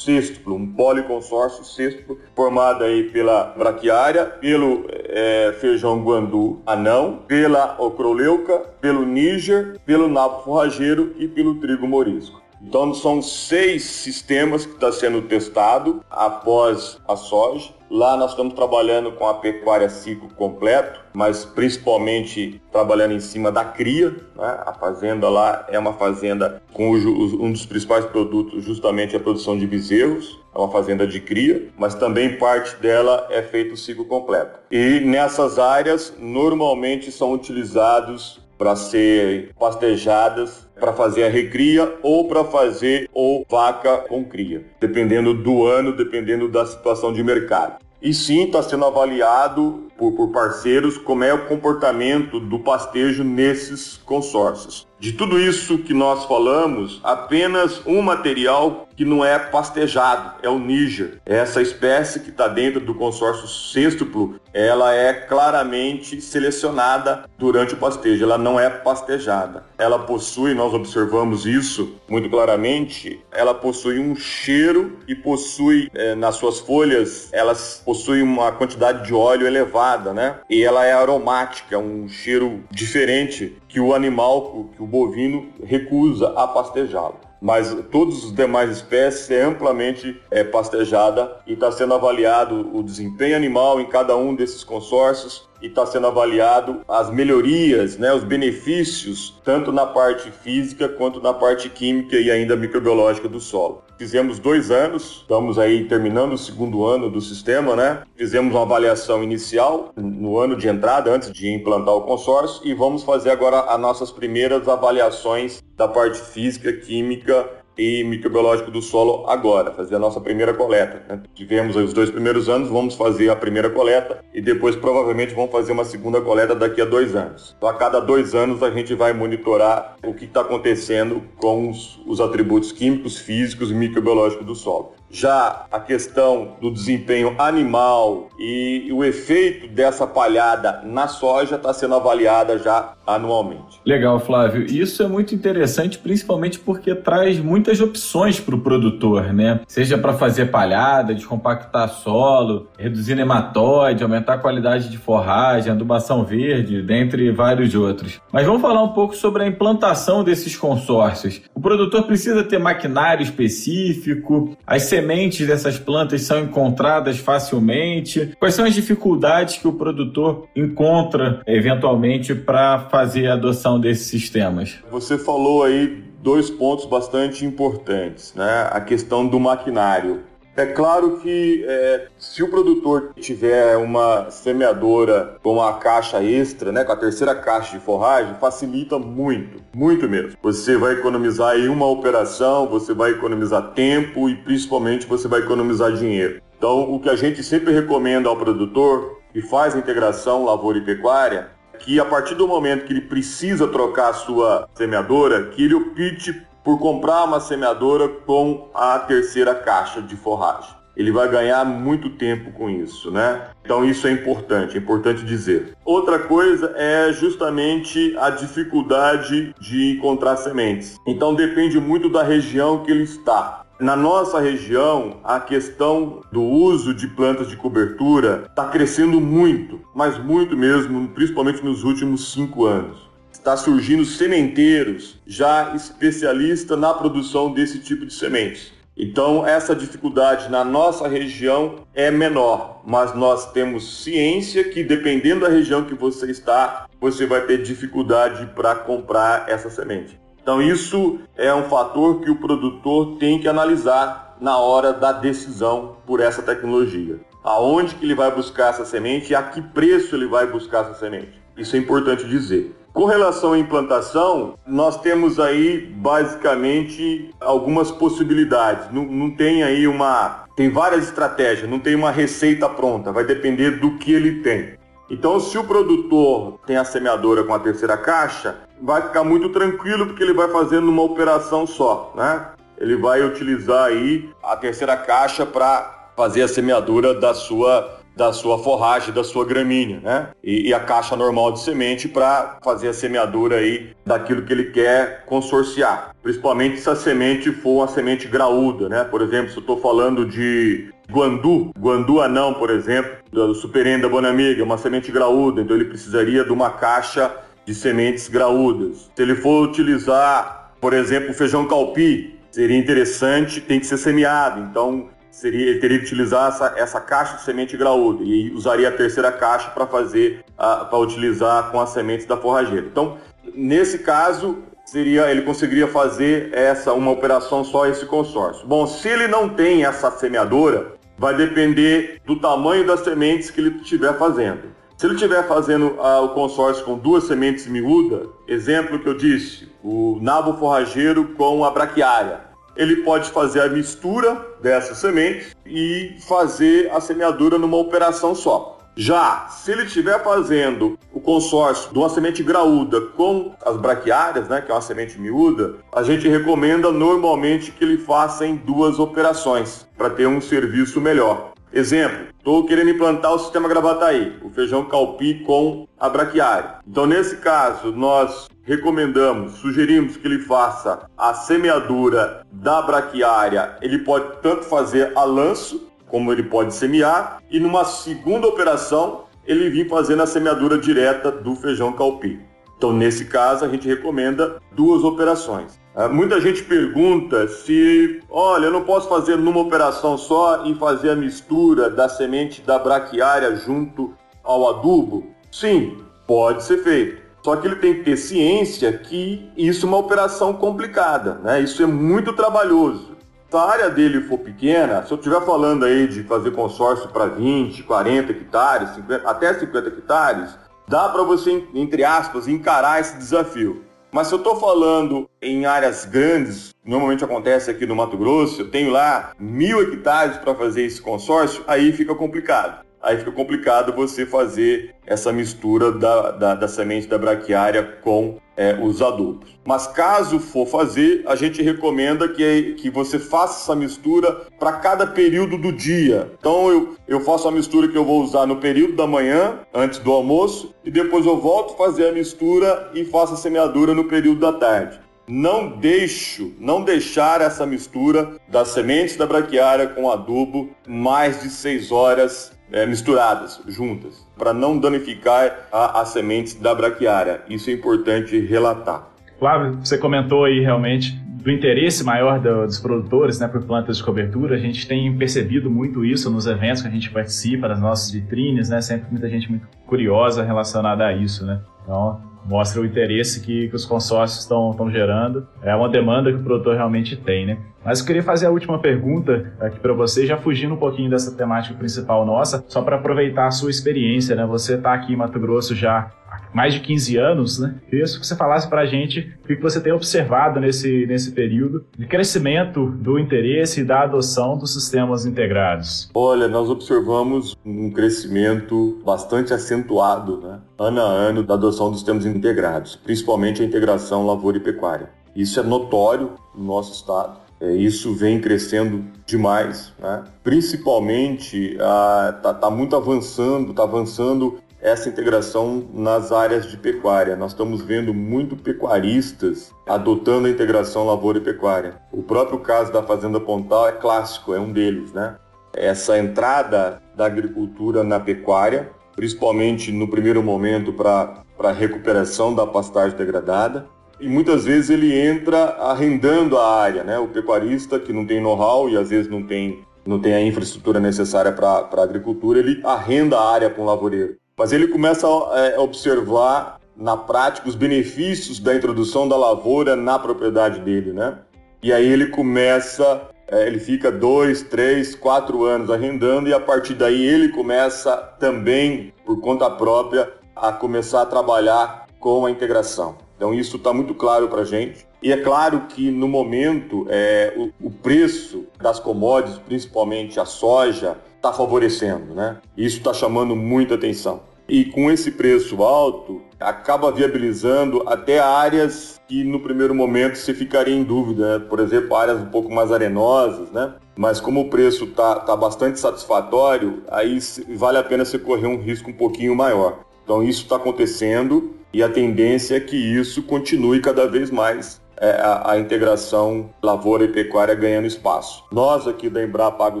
sextuplo, 0.30 0.54
um 0.54 0.66
policonsórcio 0.72 1.64
sextuplo, 1.64 2.18
formado 2.34 2.84
aí 2.84 3.04
pela 3.10 3.44
braquiária, 3.56 4.24
pelo 4.24 4.84
é, 4.88 5.54
feijão 5.60 6.02
guandu 6.02 6.60
anão, 6.64 7.22
pela 7.26 7.76
ocroleuca, 7.78 8.58
pelo 8.80 9.04
níger, 9.04 9.78
pelo 9.84 10.08
nabo 10.08 10.42
forrageiro 10.42 11.14
e 11.18 11.26
pelo 11.26 11.56
trigo 11.56 11.86
morisco. 11.86 12.40
Então 12.62 12.92
são 12.92 13.22
seis 13.22 13.84
sistemas 13.84 14.66
que 14.66 14.74
está 14.74 14.92
sendo 14.92 15.22
testado 15.22 16.04
após 16.10 16.98
a 17.08 17.16
soja. 17.16 17.72
Lá 17.90 18.16
nós 18.16 18.30
estamos 18.30 18.54
trabalhando 18.54 19.10
com 19.10 19.26
a 19.26 19.34
pecuária 19.34 19.88
ciclo 19.88 20.28
completo, 20.36 21.00
mas 21.12 21.44
principalmente 21.44 22.62
trabalhando 22.70 23.14
em 23.14 23.20
cima 23.20 23.50
da 23.50 23.64
cria. 23.64 24.10
Né? 24.10 24.58
A 24.64 24.72
fazenda 24.72 25.28
lá 25.28 25.66
é 25.68 25.76
uma 25.76 25.94
fazenda 25.94 26.62
cujo 26.72 27.10
um 27.42 27.50
dos 27.50 27.66
principais 27.66 28.04
produtos 28.04 28.62
justamente 28.62 29.16
é 29.16 29.18
a 29.18 29.22
produção 29.22 29.58
de 29.58 29.66
bezerros. 29.66 30.38
É 30.54 30.58
uma 30.58 30.70
fazenda 30.70 31.04
de 31.04 31.20
cria, 31.20 31.68
mas 31.76 31.94
também 31.96 32.38
parte 32.38 32.76
dela 32.76 33.26
é 33.28 33.42
feito 33.42 33.76
ciclo 33.76 34.04
completo. 34.04 34.60
E 34.70 35.00
nessas 35.00 35.58
áreas 35.58 36.14
normalmente 36.18 37.10
são 37.10 37.32
utilizados 37.32 38.40
para 38.60 38.76
serem 38.76 39.48
pastejadas 39.58 40.68
para 40.80 40.94
fazer 40.94 41.24
a 41.24 41.28
recria 41.28 41.98
ou 42.02 42.26
para 42.26 42.42
fazer 42.42 43.08
ou 43.12 43.44
vaca 43.48 43.98
com 43.98 44.24
cria, 44.24 44.64
dependendo 44.80 45.34
do 45.34 45.66
ano, 45.66 45.94
dependendo 45.94 46.48
da 46.48 46.64
situação 46.66 47.12
de 47.12 47.22
mercado. 47.22 47.76
E 48.02 48.14
sim, 48.14 48.44
está 48.44 48.62
sendo 48.62 48.86
avaliado 48.86 49.89
por, 50.00 50.12
por 50.12 50.32
parceiros 50.32 50.96
como 50.96 51.22
é 51.22 51.34
o 51.34 51.46
comportamento 51.46 52.40
do 52.40 52.58
pastejo 52.58 53.22
nesses 53.22 53.98
consórcios. 53.98 54.88
De 54.98 55.12
tudo 55.12 55.40
isso 55.40 55.78
que 55.78 55.94
nós 55.94 56.26
falamos, 56.26 57.00
apenas 57.02 57.80
um 57.86 58.02
material 58.02 58.86
que 58.94 59.04
não 59.04 59.24
é 59.24 59.38
pastejado 59.38 60.34
é 60.42 60.48
o 60.50 60.58
Níger. 60.58 61.22
Essa 61.24 61.62
espécie 61.62 62.20
que 62.20 62.28
está 62.28 62.46
dentro 62.46 62.80
do 62.80 62.94
consórcio 62.94 63.48
sextuplo, 63.48 64.38
ela 64.52 64.94
é 64.94 65.14
claramente 65.14 66.20
selecionada 66.20 67.24
durante 67.38 67.72
o 67.72 67.78
pastejo, 67.78 68.22
ela 68.22 68.36
não 68.36 68.60
é 68.60 68.68
pastejada. 68.68 69.64
Ela 69.78 70.00
possui, 70.00 70.52
nós 70.52 70.74
observamos 70.74 71.46
isso 71.46 71.94
muito 72.06 72.28
claramente, 72.28 73.24
ela 73.32 73.54
possui 73.54 73.98
um 73.98 74.14
cheiro 74.14 74.98
e 75.08 75.14
possui 75.14 75.88
é, 75.94 76.14
nas 76.14 76.34
suas 76.34 76.60
folhas, 76.60 77.30
elas 77.32 77.80
possuem 77.82 78.20
uma 78.20 78.52
quantidade 78.52 79.06
de 79.06 79.14
óleo 79.14 79.46
elevada, 79.46 79.80
né? 79.98 80.36
E 80.48 80.62
ela 80.62 80.84
é 80.84 80.92
aromática, 80.92 81.78
um 81.78 82.08
cheiro 82.08 82.62
diferente 82.70 83.56
que 83.68 83.80
o 83.80 83.94
animal, 83.94 84.70
que 84.74 84.82
o 84.82 84.86
bovino 84.86 85.48
recusa 85.62 86.32
a 86.36 86.46
pastejá-lo. 86.46 87.18
Mas 87.40 87.74
todos 87.90 88.24
os 88.24 88.34
demais 88.34 88.70
espécies 88.70 89.30
é 89.30 89.42
amplamente 89.42 90.20
é, 90.30 90.44
pastejada 90.44 91.38
e 91.46 91.54
está 91.54 91.72
sendo 91.72 91.94
avaliado 91.94 92.70
o 92.76 92.82
desempenho 92.82 93.34
animal 93.34 93.80
em 93.80 93.86
cada 93.86 94.14
um 94.14 94.34
desses 94.34 94.62
consórcios 94.62 95.48
e 95.60 95.66
está 95.66 95.86
sendo 95.86 96.06
avaliado 96.06 96.80
as 96.88 97.10
melhorias, 97.10 97.96
né, 97.96 98.12
os 98.12 98.24
benefícios, 98.24 99.40
tanto 99.44 99.72
na 99.72 99.86
parte 99.86 100.30
física 100.30 100.88
quanto 100.88 101.20
na 101.20 101.32
parte 101.32 101.68
química 101.68 102.16
e 102.16 102.30
ainda 102.30 102.56
microbiológica 102.56 103.28
do 103.28 103.40
solo. 103.40 103.82
Fizemos 103.98 104.38
dois 104.38 104.70
anos, 104.70 105.18
estamos 105.20 105.58
aí 105.58 105.84
terminando 105.84 106.32
o 106.32 106.38
segundo 106.38 106.86
ano 106.86 107.10
do 107.10 107.20
sistema, 107.20 107.76
né? 107.76 108.02
Fizemos 108.16 108.54
uma 108.54 108.62
avaliação 108.62 109.22
inicial 109.22 109.92
no 109.94 110.38
ano 110.38 110.56
de 110.56 110.68
entrada, 110.68 111.12
antes 111.12 111.30
de 111.30 111.50
implantar 111.52 111.94
o 111.94 112.00
consórcio, 112.00 112.66
e 112.66 112.72
vamos 112.72 113.02
fazer 113.02 113.30
agora 113.30 113.60
as 113.60 113.78
nossas 113.78 114.10
primeiras 114.10 114.66
avaliações 114.66 115.62
da 115.76 115.86
parte 115.86 116.18
física, 116.18 116.72
química 116.72 117.59
e 117.76 118.04
microbiológico 118.04 118.70
do 118.70 118.82
solo 118.82 119.28
agora, 119.28 119.72
fazer 119.72 119.96
a 119.96 119.98
nossa 119.98 120.20
primeira 120.20 120.52
coleta. 120.52 121.02
Né? 121.08 121.22
Tivemos 121.34 121.76
os 121.76 121.92
dois 121.92 122.10
primeiros 122.10 122.48
anos, 122.48 122.68
vamos 122.68 122.94
fazer 122.94 123.30
a 123.30 123.36
primeira 123.36 123.70
coleta 123.70 124.24
e 124.34 124.40
depois 124.40 124.76
provavelmente 124.76 125.34
vamos 125.34 125.50
fazer 125.50 125.72
uma 125.72 125.84
segunda 125.84 126.20
coleta 126.20 126.54
daqui 126.54 126.80
a 126.80 126.84
dois 126.84 127.14
anos. 127.14 127.54
Então, 127.56 127.68
a 127.68 127.74
cada 127.74 128.00
dois 128.00 128.34
anos 128.34 128.62
a 128.62 128.70
gente 128.70 128.94
vai 128.94 129.12
monitorar 129.12 129.96
o 130.04 130.12
que 130.12 130.24
está 130.24 130.42
acontecendo 130.42 131.22
com 131.36 131.70
os, 131.70 132.00
os 132.06 132.20
atributos 132.20 132.72
químicos, 132.72 133.18
físicos 133.18 133.70
e 133.70 133.74
microbiológicos 133.74 134.46
do 134.46 134.54
solo. 134.54 134.99
Já 135.10 135.66
a 135.70 135.80
questão 135.80 136.56
do 136.60 136.70
desempenho 136.70 137.34
animal 137.36 138.28
e 138.38 138.88
o 138.92 139.04
efeito 139.04 139.66
dessa 139.68 140.06
palhada 140.06 140.82
na 140.84 141.08
soja 141.08 141.56
está 141.56 141.72
sendo 141.72 141.96
avaliada 141.96 142.58
já 142.58 142.94
anualmente. 143.06 143.80
Legal, 143.84 144.20
Flávio. 144.20 144.64
Isso 144.64 145.02
é 145.02 145.08
muito 145.08 145.34
interessante, 145.34 145.98
principalmente 145.98 146.58
porque 146.58 146.94
traz 146.94 147.38
muitas 147.38 147.80
opções 147.80 148.38
para 148.38 148.54
o 148.54 148.60
produtor, 148.60 149.32
né? 149.32 149.60
Seja 149.66 149.98
para 149.98 150.12
fazer 150.12 150.46
palhada, 150.46 151.14
descompactar 151.14 151.88
solo, 151.88 152.68
reduzir 152.78 153.14
nematóide, 153.14 154.02
aumentar 154.02 154.34
a 154.34 154.38
qualidade 154.38 154.88
de 154.88 154.96
forragem, 154.96 155.72
adubação 155.72 156.24
verde, 156.24 156.82
dentre 156.82 157.30
vários 157.32 157.74
outros. 157.74 158.20
Mas 158.32 158.46
vamos 158.46 158.62
falar 158.62 158.82
um 158.82 158.92
pouco 158.92 159.16
sobre 159.16 159.42
a 159.42 159.46
implantação 159.46 160.22
desses 160.22 160.56
consórcios. 160.56 161.42
O 161.54 161.60
produtor 161.60 162.04
precisa 162.04 162.44
ter 162.44 162.58
maquinário 162.58 163.22
específico, 163.22 164.56
as 164.66 164.84
sementes 165.00 165.46
dessas 165.46 165.78
plantas 165.78 166.22
são 166.22 166.40
encontradas 166.40 167.18
facilmente? 167.18 168.34
Quais 168.38 168.54
são 168.54 168.66
as 168.66 168.74
dificuldades 168.74 169.56
que 169.56 169.66
o 169.66 169.72
produtor 169.72 170.46
encontra 170.54 171.40
eventualmente 171.46 172.34
para 172.34 172.80
fazer 172.90 173.28
a 173.28 173.32
adoção 173.32 173.80
desses 173.80 174.06
sistemas? 174.06 174.78
Você 174.90 175.16
falou 175.16 175.62
aí 175.62 176.04
dois 176.22 176.50
pontos 176.50 176.84
bastante 176.84 177.46
importantes, 177.46 178.34
né? 178.34 178.68
A 178.70 178.80
questão 178.80 179.26
do 179.26 179.40
maquinário. 179.40 180.20
É 180.60 180.66
claro 180.66 181.16
que 181.20 181.64
é, 181.66 182.08
se 182.18 182.42
o 182.42 182.48
produtor 182.50 183.14
tiver 183.18 183.78
uma 183.78 184.30
semeadora 184.30 185.38
com 185.42 185.54
uma 185.54 185.78
caixa 185.78 186.22
extra, 186.22 186.70
né, 186.70 186.84
com 186.84 186.92
a 186.92 186.96
terceira 186.96 187.34
caixa 187.34 187.78
de 187.78 187.82
forragem, 187.82 188.34
facilita 188.38 188.98
muito, 188.98 189.62
muito 189.74 190.06
mesmo. 190.06 190.36
Você 190.42 190.76
vai 190.76 190.92
economizar 190.92 191.56
em 191.56 191.66
uma 191.68 191.86
operação, 191.86 192.68
você 192.68 192.92
vai 192.92 193.12
economizar 193.12 193.72
tempo 193.72 194.28
e 194.28 194.36
principalmente 194.36 195.06
você 195.06 195.26
vai 195.26 195.40
economizar 195.40 195.94
dinheiro. 195.94 196.42
Então, 196.58 196.92
o 196.92 197.00
que 197.00 197.08
a 197.08 197.16
gente 197.16 197.42
sempre 197.42 197.72
recomenda 197.72 198.28
ao 198.28 198.36
produtor 198.36 199.18
que 199.32 199.40
faz 199.40 199.74
integração 199.74 200.44
lavoura 200.44 200.76
e 200.76 200.84
pecuária 200.84 201.48
que 201.78 201.98
a 201.98 202.04
partir 202.04 202.34
do 202.34 202.46
momento 202.46 202.84
que 202.84 202.92
ele 202.92 203.00
precisa 203.00 203.66
trocar 203.66 204.10
a 204.10 204.12
sua 204.12 204.68
semeadora, 204.74 205.46
que 205.46 205.64
ele 205.64 205.74
opte 205.74 206.46
por 206.64 206.78
comprar 206.78 207.24
uma 207.24 207.40
semeadora 207.40 208.08
com 208.08 208.68
a 208.74 208.98
terceira 208.98 209.54
caixa 209.54 210.00
de 210.02 210.16
forragem. 210.16 210.80
Ele 210.96 211.12
vai 211.12 211.28
ganhar 211.30 211.64
muito 211.64 212.10
tempo 212.10 212.52
com 212.52 212.68
isso, 212.68 213.10
né? 213.10 213.48
Então 213.64 213.84
isso 213.84 214.06
é 214.06 214.12
importante, 214.12 214.76
é 214.76 214.80
importante 214.80 215.24
dizer. 215.24 215.74
Outra 215.84 216.18
coisa 216.18 216.74
é 216.76 217.12
justamente 217.12 218.14
a 218.18 218.28
dificuldade 218.28 219.54
de 219.58 219.92
encontrar 219.92 220.36
sementes. 220.36 220.98
Então 221.06 221.34
depende 221.34 221.80
muito 221.80 222.08
da 222.10 222.22
região 222.22 222.82
que 222.82 222.90
ele 222.90 223.04
está. 223.04 223.64
Na 223.78 223.96
nossa 223.96 224.38
região, 224.40 225.20
a 225.24 225.40
questão 225.40 226.20
do 226.30 226.42
uso 226.42 226.92
de 226.92 227.08
plantas 227.08 227.48
de 227.48 227.56
cobertura 227.56 228.44
está 228.46 228.68
crescendo 228.68 229.18
muito, 229.18 229.80
mas 229.94 230.18
muito 230.18 230.54
mesmo, 230.54 231.08
principalmente 231.08 231.64
nos 231.64 231.82
últimos 231.82 232.30
cinco 232.30 232.66
anos 232.66 233.09
está 233.40 233.56
surgindo 233.56 234.04
sementeiros 234.04 235.18
já 235.26 235.74
especialistas 235.74 236.78
na 236.78 236.92
produção 236.92 237.52
desse 237.52 237.78
tipo 237.78 238.04
de 238.04 238.12
sementes. 238.12 238.70
Então, 238.94 239.46
essa 239.46 239.74
dificuldade 239.74 240.50
na 240.50 240.62
nossa 240.62 241.08
região 241.08 241.76
é 241.94 242.10
menor, 242.10 242.82
mas 242.84 243.14
nós 243.14 243.50
temos 243.50 244.02
ciência 244.02 244.62
que, 244.62 244.84
dependendo 244.84 245.40
da 245.40 245.48
região 245.48 245.84
que 245.84 245.94
você 245.94 246.30
está, 246.30 246.86
você 247.00 247.24
vai 247.24 247.40
ter 247.46 247.62
dificuldade 247.62 248.44
para 248.54 248.74
comprar 248.74 249.48
essa 249.48 249.70
semente. 249.70 250.20
Então, 250.42 250.60
isso 250.60 251.18
é 251.34 251.54
um 251.54 251.62
fator 251.62 252.20
que 252.20 252.30
o 252.30 252.36
produtor 252.36 253.16
tem 253.16 253.40
que 253.40 253.48
analisar 253.48 254.36
na 254.38 254.58
hora 254.58 254.92
da 254.92 255.12
decisão 255.12 255.96
por 256.06 256.20
essa 256.20 256.42
tecnologia. 256.42 257.18
Aonde 257.42 257.94
que 257.94 258.04
ele 258.04 258.14
vai 258.14 258.30
buscar 258.30 258.68
essa 258.68 258.84
semente 258.84 259.32
e 259.32 259.34
a 259.34 259.42
que 259.42 259.62
preço 259.62 260.14
ele 260.14 260.26
vai 260.26 260.46
buscar 260.46 260.84
essa 260.84 260.94
semente. 260.94 261.40
Isso 261.56 261.74
é 261.74 261.78
importante 261.78 262.26
dizer. 262.26 262.74
Com 262.92 263.04
relação 263.04 263.52
à 263.52 263.58
implantação, 263.58 264.54
nós 264.66 265.00
temos 265.00 265.38
aí 265.38 265.78
basicamente 265.96 267.30
algumas 267.40 267.90
possibilidades. 267.90 268.92
Não, 268.92 269.04
não, 269.04 269.30
tem 269.30 269.62
aí 269.62 269.86
uma. 269.86 270.44
Tem 270.56 270.68
várias 270.70 271.04
estratégias, 271.04 271.70
não 271.70 271.78
tem 271.78 271.94
uma 271.94 272.10
receita 272.10 272.68
pronta, 272.68 273.12
vai 273.12 273.24
depender 273.24 273.78
do 273.78 273.96
que 273.96 274.12
ele 274.12 274.42
tem. 274.42 274.74
Então, 275.08 275.38
se 275.38 275.56
o 275.56 275.64
produtor 275.64 276.58
tem 276.66 276.76
a 276.76 276.84
semeadora 276.84 277.44
com 277.44 277.54
a 277.54 277.58
terceira 277.58 277.96
caixa, 277.96 278.58
vai 278.82 279.02
ficar 279.02 279.24
muito 279.24 279.48
tranquilo 279.50 280.06
porque 280.06 280.22
ele 280.22 280.34
vai 280.34 280.48
fazendo 280.48 280.88
uma 280.88 281.02
operação 281.02 281.66
só, 281.66 282.12
né? 282.16 282.48
Ele 282.76 282.96
vai 282.96 283.22
utilizar 283.22 283.84
aí 283.86 284.30
a 284.42 284.56
terceira 284.56 284.96
caixa 284.96 285.46
para 285.46 286.10
fazer 286.16 286.42
a 286.42 286.48
semeadura 286.48 287.14
da 287.14 287.34
sua 287.34 287.99
da 288.16 288.32
sua 288.32 288.58
forragem, 288.58 289.14
da 289.14 289.24
sua 289.24 289.44
gramínea, 289.44 290.00
né? 290.00 290.28
E, 290.42 290.68
e 290.68 290.74
a 290.74 290.80
caixa 290.80 291.16
normal 291.16 291.52
de 291.52 291.60
semente 291.60 292.08
para 292.08 292.58
fazer 292.62 292.88
a 292.88 292.92
semeadura 292.92 293.56
aí 293.56 293.90
daquilo 294.04 294.42
que 294.42 294.52
ele 294.52 294.64
quer 294.64 295.24
consorciar. 295.26 296.14
Principalmente 296.22 296.80
se 296.80 296.90
a 296.90 296.96
semente 296.96 297.50
for 297.50 297.78
uma 297.78 297.88
semente 297.88 298.28
graúda, 298.28 298.88
né? 298.88 299.04
Por 299.04 299.22
exemplo, 299.22 299.50
se 299.50 299.56
eu 299.56 299.60
estou 299.60 299.80
falando 299.80 300.26
de 300.26 300.90
guandu, 301.10 301.70
guandu 301.78 302.20
anão, 302.20 302.54
por 302.54 302.70
exemplo, 302.70 303.12
do 303.32 303.54
superenda 303.54 304.08
bonamiga, 304.08 304.62
uma 304.62 304.78
semente 304.78 305.10
graúda, 305.10 305.60
então 305.60 305.76
ele 305.76 305.86
precisaria 305.86 306.44
de 306.44 306.52
uma 306.52 306.70
caixa 306.70 307.34
de 307.64 307.74
sementes 307.74 308.28
graúdas. 308.28 309.10
Se 309.14 309.22
ele 309.22 309.34
for 309.34 309.68
utilizar, 309.68 310.72
por 310.80 310.92
exemplo, 310.92 311.32
feijão 311.32 311.66
calpi, 311.66 312.38
seria 312.50 312.76
interessante, 312.76 313.60
tem 313.60 313.80
que 313.80 313.86
ser 313.86 313.96
semeado. 313.96 314.60
Então, 314.60 315.08
seria, 315.30 315.78
teria 315.80 315.98
que 315.98 316.04
utilizar 316.04 316.48
essa, 316.48 316.74
essa 316.76 317.00
caixa 317.00 317.36
de 317.36 317.42
semente 317.42 317.76
graúda 317.76 318.22
e 318.24 318.50
usaria 318.50 318.88
a 318.88 318.92
terceira 318.92 319.30
caixa 319.30 319.70
para 319.70 319.86
fazer, 319.86 320.44
para 320.56 320.98
utilizar 320.98 321.70
com 321.70 321.80
as 321.80 321.90
sementes 321.90 322.26
da 322.26 322.36
forrageira. 322.36 322.86
Então, 322.86 323.18
nesse 323.54 323.98
caso, 323.98 324.58
seria 324.84 325.30
ele 325.30 325.42
conseguiria 325.42 325.86
fazer 325.86 326.50
essa 326.52 326.92
uma 326.92 327.10
operação 327.10 327.64
só 327.64 327.86
esse 327.86 328.04
consórcio. 328.06 328.66
Bom, 328.66 328.86
se 328.86 329.08
ele 329.08 329.28
não 329.28 329.48
tem 329.48 329.84
essa 329.84 330.10
semeadora, 330.10 330.94
vai 331.16 331.36
depender 331.36 332.20
do 332.26 332.36
tamanho 332.36 332.86
das 332.86 333.00
sementes 333.00 333.50
que 333.50 333.60
ele 333.60 333.76
estiver 333.80 334.16
fazendo. 334.18 334.80
Se 334.96 335.06
ele 335.06 335.14
estiver 335.14 335.46
fazendo 335.46 335.96
ah, 335.98 336.20
o 336.20 336.30
consórcio 336.30 336.84
com 336.84 336.98
duas 336.98 337.24
sementes 337.24 337.66
miúdas, 337.66 338.28
exemplo 338.46 338.98
que 338.98 339.08
eu 339.08 339.16
disse, 339.16 339.70
o 339.82 340.18
nabo 340.20 340.58
forrageiro 340.58 341.28
com 341.36 341.64
a 341.64 341.70
braquiária, 341.70 342.49
ele 342.80 342.96
pode 343.02 343.30
fazer 343.30 343.60
a 343.60 343.68
mistura 343.68 344.40
dessas 344.62 344.96
sementes 344.96 345.54
e 345.66 346.16
fazer 346.26 346.90
a 346.90 346.98
semeadura 346.98 347.58
numa 347.58 347.76
operação 347.76 348.34
só. 348.34 348.78
Já 348.96 349.48
se 349.50 349.70
ele 349.70 349.84
estiver 349.84 350.22
fazendo 350.24 350.98
o 351.12 351.20
consórcio 351.20 351.92
de 351.92 351.98
uma 351.98 352.08
semente 352.08 352.42
graúda 352.42 353.02
com 353.02 353.54
as 353.64 353.76
braquiárias, 353.76 354.48
né, 354.48 354.62
que 354.62 354.70
é 354.70 354.74
uma 354.74 354.80
semente 354.80 355.20
miúda, 355.20 355.74
a 355.92 356.02
gente 356.02 356.26
recomenda 356.26 356.90
normalmente 356.90 357.70
que 357.70 357.84
ele 357.84 357.98
faça 357.98 358.46
em 358.46 358.56
duas 358.56 358.98
operações 358.98 359.86
para 359.96 360.08
ter 360.08 360.26
um 360.26 360.40
serviço 360.40 361.02
melhor. 361.02 361.49
Exemplo, 361.72 362.26
estou 362.36 362.66
querendo 362.66 362.90
implantar 362.90 363.32
o 363.32 363.38
sistema 363.38 363.68
Gravataí, 363.68 364.36
o 364.42 364.50
feijão 364.50 364.86
calpi 364.86 365.44
com 365.44 365.86
a 366.00 366.08
braquiária. 366.08 366.78
Então, 366.84 367.06
nesse 367.06 367.36
caso, 367.36 367.92
nós 367.92 368.48
recomendamos, 368.64 369.52
sugerimos 369.52 370.16
que 370.16 370.26
ele 370.26 370.40
faça 370.40 371.08
a 371.16 371.32
semeadura 371.32 372.44
da 372.50 372.82
braquiária. 372.82 373.76
Ele 373.80 374.00
pode 374.00 374.42
tanto 374.42 374.64
fazer 374.64 375.12
a 375.16 375.22
lanço, 375.22 375.88
como 376.08 376.32
ele 376.32 376.42
pode 376.42 376.74
semear, 376.74 377.40
e 377.48 377.60
numa 377.60 377.84
segunda 377.84 378.48
operação, 378.48 379.26
ele 379.46 379.70
vir 379.70 379.88
fazendo 379.88 380.24
a 380.24 380.26
semeadura 380.26 380.76
direta 380.76 381.30
do 381.30 381.54
feijão 381.54 381.92
calpi. 381.92 382.40
Então, 382.76 382.92
nesse 382.92 383.26
caso, 383.26 383.64
a 383.64 383.68
gente 383.68 383.86
recomenda 383.86 384.56
duas 384.72 385.04
operações. 385.04 385.79
Ah, 385.94 386.08
muita 386.08 386.40
gente 386.40 386.62
pergunta 386.62 387.48
se, 387.48 388.22
olha, 388.30 388.66
eu 388.66 388.70
não 388.70 388.84
posso 388.84 389.08
fazer 389.08 389.36
numa 389.36 389.58
operação 389.58 390.16
só 390.16 390.64
e 390.64 390.74
fazer 390.76 391.10
a 391.10 391.16
mistura 391.16 391.90
da 391.90 392.08
semente 392.08 392.62
da 392.62 392.78
braquiária 392.78 393.56
junto 393.56 394.14
ao 394.44 394.68
adubo? 394.68 395.26
Sim, 395.50 395.98
pode 396.28 396.62
ser 396.62 396.84
feito. 396.84 397.20
Só 397.42 397.56
que 397.56 397.66
ele 397.66 397.76
tem 397.76 397.94
que 397.94 398.04
ter 398.04 398.16
ciência 398.16 398.92
que 398.92 399.50
isso 399.56 399.84
é 399.84 399.88
uma 399.88 399.98
operação 399.98 400.52
complicada, 400.52 401.40
né? 401.42 401.60
Isso 401.60 401.82
é 401.82 401.86
muito 401.86 402.34
trabalhoso. 402.34 403.16
Se 403.50 403.56
a 403.56 403.62
área 403.62 403.90
dele 403.90 404.20
for 404.20 404.38
pequena, 404.38 405.04
se 405.04 405.12
eu 405.12 405.16
estiver 405.16 405.40
falando 405.44 405.84
aí 405.84 406.06
de 406.06 406.22
fazer 406.22 406.52
consórcio 406.52 407.08
para 407.08 407.26
20, 407.26 407.82
40 407.82 408.30
hectares, 408.30 408.90
50, 408.90 409.28
até 409.28 409.54
50 409.54 409.88
hectares, 409.88 410.56
dá 410.86 411.08
para 411.08 411.24
você, 411.24 411.66
entre 411.74 412.04
aspas, 412.04 412.46
encarar 412.46 413.00
esse 413.00 413.16
desafio. 413.16 413.89
Mas 414.12 414.26
se 414.26 414.34
eu 414.34 414.38
estou 414.38 414.56
falando 414.56 415.28
em 415.40 415.66
áreas 415.66 416.04
grandes, 416.04 416.74
normalmente 416.84 417.24
acontece 417.24 417.70
aqui 417.70 417.86
no 417.86 417.94
Mato 417.94 418.16
Grosso, 418.16 418.62
eu 418.62 418.70
tenho 418.70 418.90
lá 418.90 419.32
mil 419.38 419.80
hectares 419.80 420.36
para 420.36 420.54
fazer 420.54 420.82
esse 420.82 421.00
consórcio, 421.00 421.62
aí 421.66 421.92
fica 421.92 422.14
complicado 422.14 422.89
aí 423.02 423.16
fica 423.18 423.32
complicado 423.32 423.92
você 423.92 424.26
fazer 424.26 424.94
essa 425.06 425.32
mistura 425.32 425.92
da, 425.92 426.30
da, 426.32 426.54
da 426.54 426.68
semente 426.68 427.06
da 427.06 427.18
braquiária 427.18 427.82
com 428.02 428.38
é, 428.56 428.78
os 428.80 429.00
adubos. 429.00 429.58
Mas 429.64 429.86
caso 429.86 430.38
for 430.38 430.66
fazer, 430.66 431.22
a 431.26 431.34
gente 431.34 431.62
recomenda 431.62 432.28
que, 432.28 432.74
que 432.74 432.90
você 432.90 433.18
faça 433.18 433.62
essa 433.62 433.74
mistura 433.74 434.42
para 434.58 434.74
cada 434.74 435.06
período 435.06 435.56
do 435.56 435.72
dia. 435.72 436.30
Então 436.38 436.70
eu, 436.70 436.96
eu 437.08 437.20
faço 437.20 437.48
a 437.48 437.52
mistura 437.52 437.88
que 437.88 437.96
eu 437.96 438.04
vou 438.04 438.22
usar 438.22 438.46
no 438.46 438.56
período 438.56 438.94
da 438.94 439.06
manhã, 439.06 439.60
antes 439.72 439.98
do 439.98 440.12
almoço, 440.12 440.74
e 440.84 440.90
depois 440.90 441.24
eu 441.24 441.38
volto 441.38 441.74
a 441.74 441.76
fazer 441.76 442.08
a 442.08 442.12
mistura 442.12 442.90
e 442.94 443.04
faço 443.04 443.34
a 443.34 443.36
semeadura 443.36 443.94
no 443.94 444.04
período 444.04 444.40
da 444.40 444.52
tarde 444.52 445.00
não 445.30 445.68
deixo, 445.68 446.52
não 446.58 446.82
deixar 446.82 447.40
essa 447.40 447.64
mistura 447.64 448.32
das 448.48 448.68
sementes 448.68 449.14
da 449.14 449.24
braquiária 449.24 449.86
com 449.86 450.10
adubo 450.10 450.70
mais 450.88 451.40
de 451.40 451.48
6 451.48 451.92
horas 451.92 452.50
é, 452.72 452.86
misturadas, 452.86 453.60
juntas, 453.66 454.26
para 454.38 454.52
não 454.52 454.78
danificar 454.78 455.68
as 455.72 456.08
sementes 456.08 456.54
da 456.54 456.74
braquiária. 456.74 457.42
Isso 457.48 457.70
é 457.70 457.72
importante 457.72 458.38
relatar. 458.40 459.08
Flávio, 459.38 459.78
você 459.82 459.96
comentou 459.96 460.44
aí 460.44 460.60
realmente 460.60 461.18
do 461.42 461.50
interesse 461.50 462.04
maior 462.04 462.38
do, 462.38 462.66
dos 462.66 462.78
produtores 462.78 463.40
né, 463.40 463.48
por 463.48 463.62
plantas 463.62 463.96
de 463.96 464.04
cobertura. 464.04 464.56
A 464.56 464.58
gente 464.58 464.86
tem 464.86 465.16
percebido 465.16 465.70
muito 465.70 466.04
isso 466.04 466.30
nos 466.30 466.46
eventos 466.46 466.82
que 466.82 466.88
a 466.88 466.90
gente 466.90 467.10
participa, 467.10 467.68
nas 467.68 467.80
nossas 467.80 468.10
vitrines, 468.10 468.68
né? 468.68 468.80
Sempre 468.80 469.10
muita 469.10 469.28
gente 469.28 469.48
muito 469.48 469.66
curiosa 469.86 470.44
relacionada 470.44 471.06
a 471.06 471.12
isso, 471.12 471.46
né? 471.46 471.60
Então, 471.82 472.20
mostra 472.50 472.82
o 472.82 472.84
interesse 472.84 473.40
que, 473.40 473.68
que 473.68 473.76
os 473.76 473.86
consórcios 473.86 474.40
estão 474.40 474.90
gerando. 474.90 475.46
É 475.62 475.72
uma 475.74 475.88
demanda 475.88 476.32
que 476.32 476.38
o 476.38 476.42
produtor 476.42 476.74
realmente 476.74 477.14
tem, 477.16 477.46
né? 477.46 477.58
Mas 477.84 478.00
eu 478.00 478.06
queria 478.06 478.22
fazer 478.22 478.46
a 478.46 478.50
última 478.50 478.78
pergunta 478.78 479.52
aqui 479.60 479.78
para 479.78 479.92
você, 479.92 480.26
já 480.26 480.36
fugindo 480.36 480.74
um 480.74 480.76
pouquinho 480.76 481.08
dessa 481.08 481.34
temática 481.34 481.74
principal 481.76 482.26
nossa, 482.26 482.62
só 482.68 482.82
para 482.82 482.96
aproveitar 482.96 483.46
a 483.46 483.50
sua 483.52 483.70
experiência, 483.70 484.34
né? 484.34 484.44
Você 484.46 484.74
está 484.74 484.92
aqui 484.92 485.12
em 485.12 485.16
Mato 485.16 485.38
Grosso 485.38 485.74
já 485.76 486.10
mais 486.52 486.74
de 486.74 486.80
15 486.80 487.16
anos, 487.16 487.58
né? 487.58 487.76
Queria 487.88 488.04
que 488.04 488.26
você 488.26 488.36
falasse 488.36 488.68
para 488.68 488.82
a 488.82 488.86
gente 488.86 489.32
o 489.44 489.46
que 489.46 489.56
você 489.56 489.80
tem 489.80 489.92
observado 489.92 490.60
nesse, 490.60 491.06
nesse 491.06 491.32
período 491.32 491.84
de 491.96 492.06
crescimento 492.06 492.86
do 492.86 493.18
interesse 493.18 493.80
e 493.80 493.84
da 493.84 494.02
adoção 494.02 494.56
dos 494.56 494.72
sistemas 494.72 495.26
integrados. 495.26 496.10
Olha, 496.14 496.48
nós 496.48 496.68
observamos 496.68 497.56
um 497.64 497.90
crescimento 497.90 499.00
bastante 499.04 499.52
acentuado, 499.52 500.40
né? 500.40 500.60
ano 500.78 501.00
a 501.00 501.04
ano, 501.04 501.42
da 501.42 501.54
adoção 501.54 501.90
dos 501.90 502.00
sistemas 502.00 502.26
integrados, 502.26 502.96
principalmente 502.96 503.62
a 503.62 503.64
integração 503.64 504.26
lavoura 504.26 504.56
e 504.56 504.60
pecuária. 504.60 505.10
Isso 505.34 505.60
é 505.60 505.62
notório 505.62 506.32
no 506.54 506.64
nosso 506.64 506.92
estado. 506.92 507.38
É, 507.60 507.74
isso 507.74 508.14
vem 508.14 508.40
crescendo 508.40 509.04
demais, 509.26 509.92
né? 509.98 510.24
principalmente 510.42 511.74
está 511.74 512.54
tá 512.54 512.70
muito 512.70 512.96
avançando, 512.96 513.70
está 513.70 513.82
avançando 513.82 514.58
essa 514.82 515.08
integração 515.08 515.88
nas 515.92 516.32
áreas 516.32 516.66
de 516.66 516.76
pecuária. 516.76 517.36
Nós 517.36 517.52
estamos 517.52 517.82
vendo 517.82 518.14
muito 518.14 518.56
pecuaristas 518.56 519.72
adotando 519.86 520.46
a 520.46 520.50
integração 520.50 521.06
lavoura 521.06 521.38
e 521.38 521.42
pecuária. 521.42 522.00
O 522.12 522.22
próprio 522.22 522.60
caso 522.60 522.92
da 522.92 523.02
Fazenda 523.02 523.38
Pontal 523.38 523.88
é 523.88 523.92
clássico, 523.92 524.54
é 524.54 524.60
um 524.60 524.72
deles, 524.72 525.12
né? 525.12 525.36
Essa 525.74 526.18
entrada 526.18 527.00
da 527.14 527.26
agricultura 527.26 528.02
na 528.02 528.18
pecuária, 528.18 528.90
principalmente 529.14 529.92
no 529.92 530.08
primeiro 530.08 530.42
momento 530.42 530.92
para 530.92 531.44
a 531.58 531.72
recuperação 531.72 532.54
da 532.54 532.66
pastagem 532.66 533.16
degradada, 533.16 533.86
e 534.18 534.28
muitas 534.28 534.64
vezes 534.64 534.90
ele 534.90 535.16
entra 535.16 535.76
arrendando 535.78 536.58
a 536.58 536.80
área, 536.80 537.04
né? 537.04 537.18
O 537.18 537.28
pecuarista 537.28 537.98
que 537.98 538.12
não 538.12 538.26
tem 538.26 538.40
know-how 538.40 538.88
e 538.88 538.96
às 538.96 539.10
vezes 539.10 539.30
não 539.30 539.42
tem, 539.42 539.84
não 540.06 540.18
tem 540.18 540.34
a 540.34 540.42
infraestrutura 540.42 540.98
necessária 540.98 541.52
para 541.52 541.88
a 541.92 542.02
agricultura, 542.02 542.58
ele 542.58 542.80
arrenda 542.84 543.38
a 543.38 543.52
área 543.52 543.70
para 543.70 543.82
um 543.82 543.86
lavoureiro 543.86 544.40
mas 544.60 544.72
ele 544.72 544.88
começa 544.88 545.26
é, 545.54 545.76
a 545.76 545.80
observar 545.80 546.78
na 546.94 547.16
prática 547.16 547.66
os 547.66 547.74
benefícios 547.74 548.60
da 548.60 548.74
introdução 548.74 549.26
da 549.26 549.34
lavoura 549.34 549.96
na 549.96 550.18
propriedade 550.18 550.80
dele, 550.80 551.14
né? 551.14 551.38
E 551.82 551.90
aí 551.90 552.06
ele 552.06 552.26
começa, 552.26 553.30
é, 553.48 553.66
ele 553.66 553.78
fica 553.78 554.12
dois, 554.12 554.60
três, 554.60 555.14
quatro 555.14 555.64
anos 555.64 555.90
arrendando 555.90 556.46
e 556.46 556.52
a 556.52 556.60
partir 556.60 556.92
daí 556.92 557.24
ele 557.24 557.48
começa 557.48 558.14
também, 558.38 559.14
por 559.24 559.40
conta 559.40 559.70
própria, 559.70 560.30
a 560.54 560.70
começar 560.70 561.22
a 561.22 561.26
trabalhar 561.26 562.06
com 562.18 562.44
a 562.44 562.50
integração. 562.50 563.16
Então 563.38 563.54
isso 563.54 563.78
está 563.78 563.94
muito 563.94 564.14
claro 564.14 564.46
para 564.48 564.60
a 564.60 564.66
gente. 564.66 565.06
E 565.22 565.32
é 565.32 565.38
claro 565.38 565.86
que 565.88 566.10
no 566.10 566.28
momento 566.28 567.06
é, 567.08 567.54
o, 567.56 567.86
o 567.86 567.90
preço 567.90 568.66
das 568.78 569.00
commodities, 569.00 569.58
principalmente 569.58 570.38
a 570.38 570.44
soja, 570.44 571.16
está 571.34 571.50
favorecendo, 571.50 572.34
né? 572.34 572.58
Isso 572.76 572.98
está 572.98 573.14
chamando 573.14 573.56
muita 573.56 573.94
atenção. 573.94 574.49
E 574.70 574.84
com 574.84 575.10
esse 575.10 575.32
preço 575.32 575.82
alto, 575.82 576.42
acaba 576.60 577.10
viabilizando 577.10 578.04
até 578.06 578.38
áreas 578.38 579.20
que 579.26 579.42
no 579.42 579.58
primeiro 579.58 579.92
momento 579.92 580.36
você 580.38 580.54
ficaria 580.54 580.94
em 580.94 581.02
dúvida, 581.02 581.58
né? 581.58 581.66
por 581.68 581.80
exemplo, 581.80 582.14
áreas 582.14 582.40
um 582.40 582.46
pouco 582.46 582.72
mais 582.72 582.92
arenosas, 582.92 583.68
né? 583.72 583.94
Mas 584.16 584.38
como 584.40 584.60
o 584.60 584.70
preço 584.70 585.06
está 585.06 585.40
tá 585.40 585.56
bastante 585.56 585.98
satisfatório, 585.98 587.02
aí 587.10 587.40
vale 587.74 587.98
a 587.98 588.04
pena 588.04 588.24
você 588.24 588.38
correr 588.38 588.68
um 588.68 588.80
risco 588.80 589.10
um 589.10 589.12
pouquinho 589.12 589.56
maior. 589.56 590.04
Então 590.22 590.40
isso 590.40 590.62
está 590.62 590.76
acontecendo 590.76 591.74
e 591.92 592.00
a 592.00 592.08
tendência 592.08 592.76
é 592.76 592.80
que 592.80 592.96
isso 592.96 593.42
continue 593.42 594.00
cada 594.00 594.28
vez 594.28 594.52
mais 594.52 595.00
é, 595.16 595.32
a, 595.32 595.72
a, 595.72 595.78
integração 595.80 596.70
lavoura 596.80 597.24
e 597.24 597.28
pecuária 597.28 597.74
ganhando 597.74 598.06
espaço. 598.06 598.64
Nós 598.70 599.08
aqui 599.08 599.28
da 599.28 599.42
Embrapa 599.42 599.84
Agro 599.84 600.00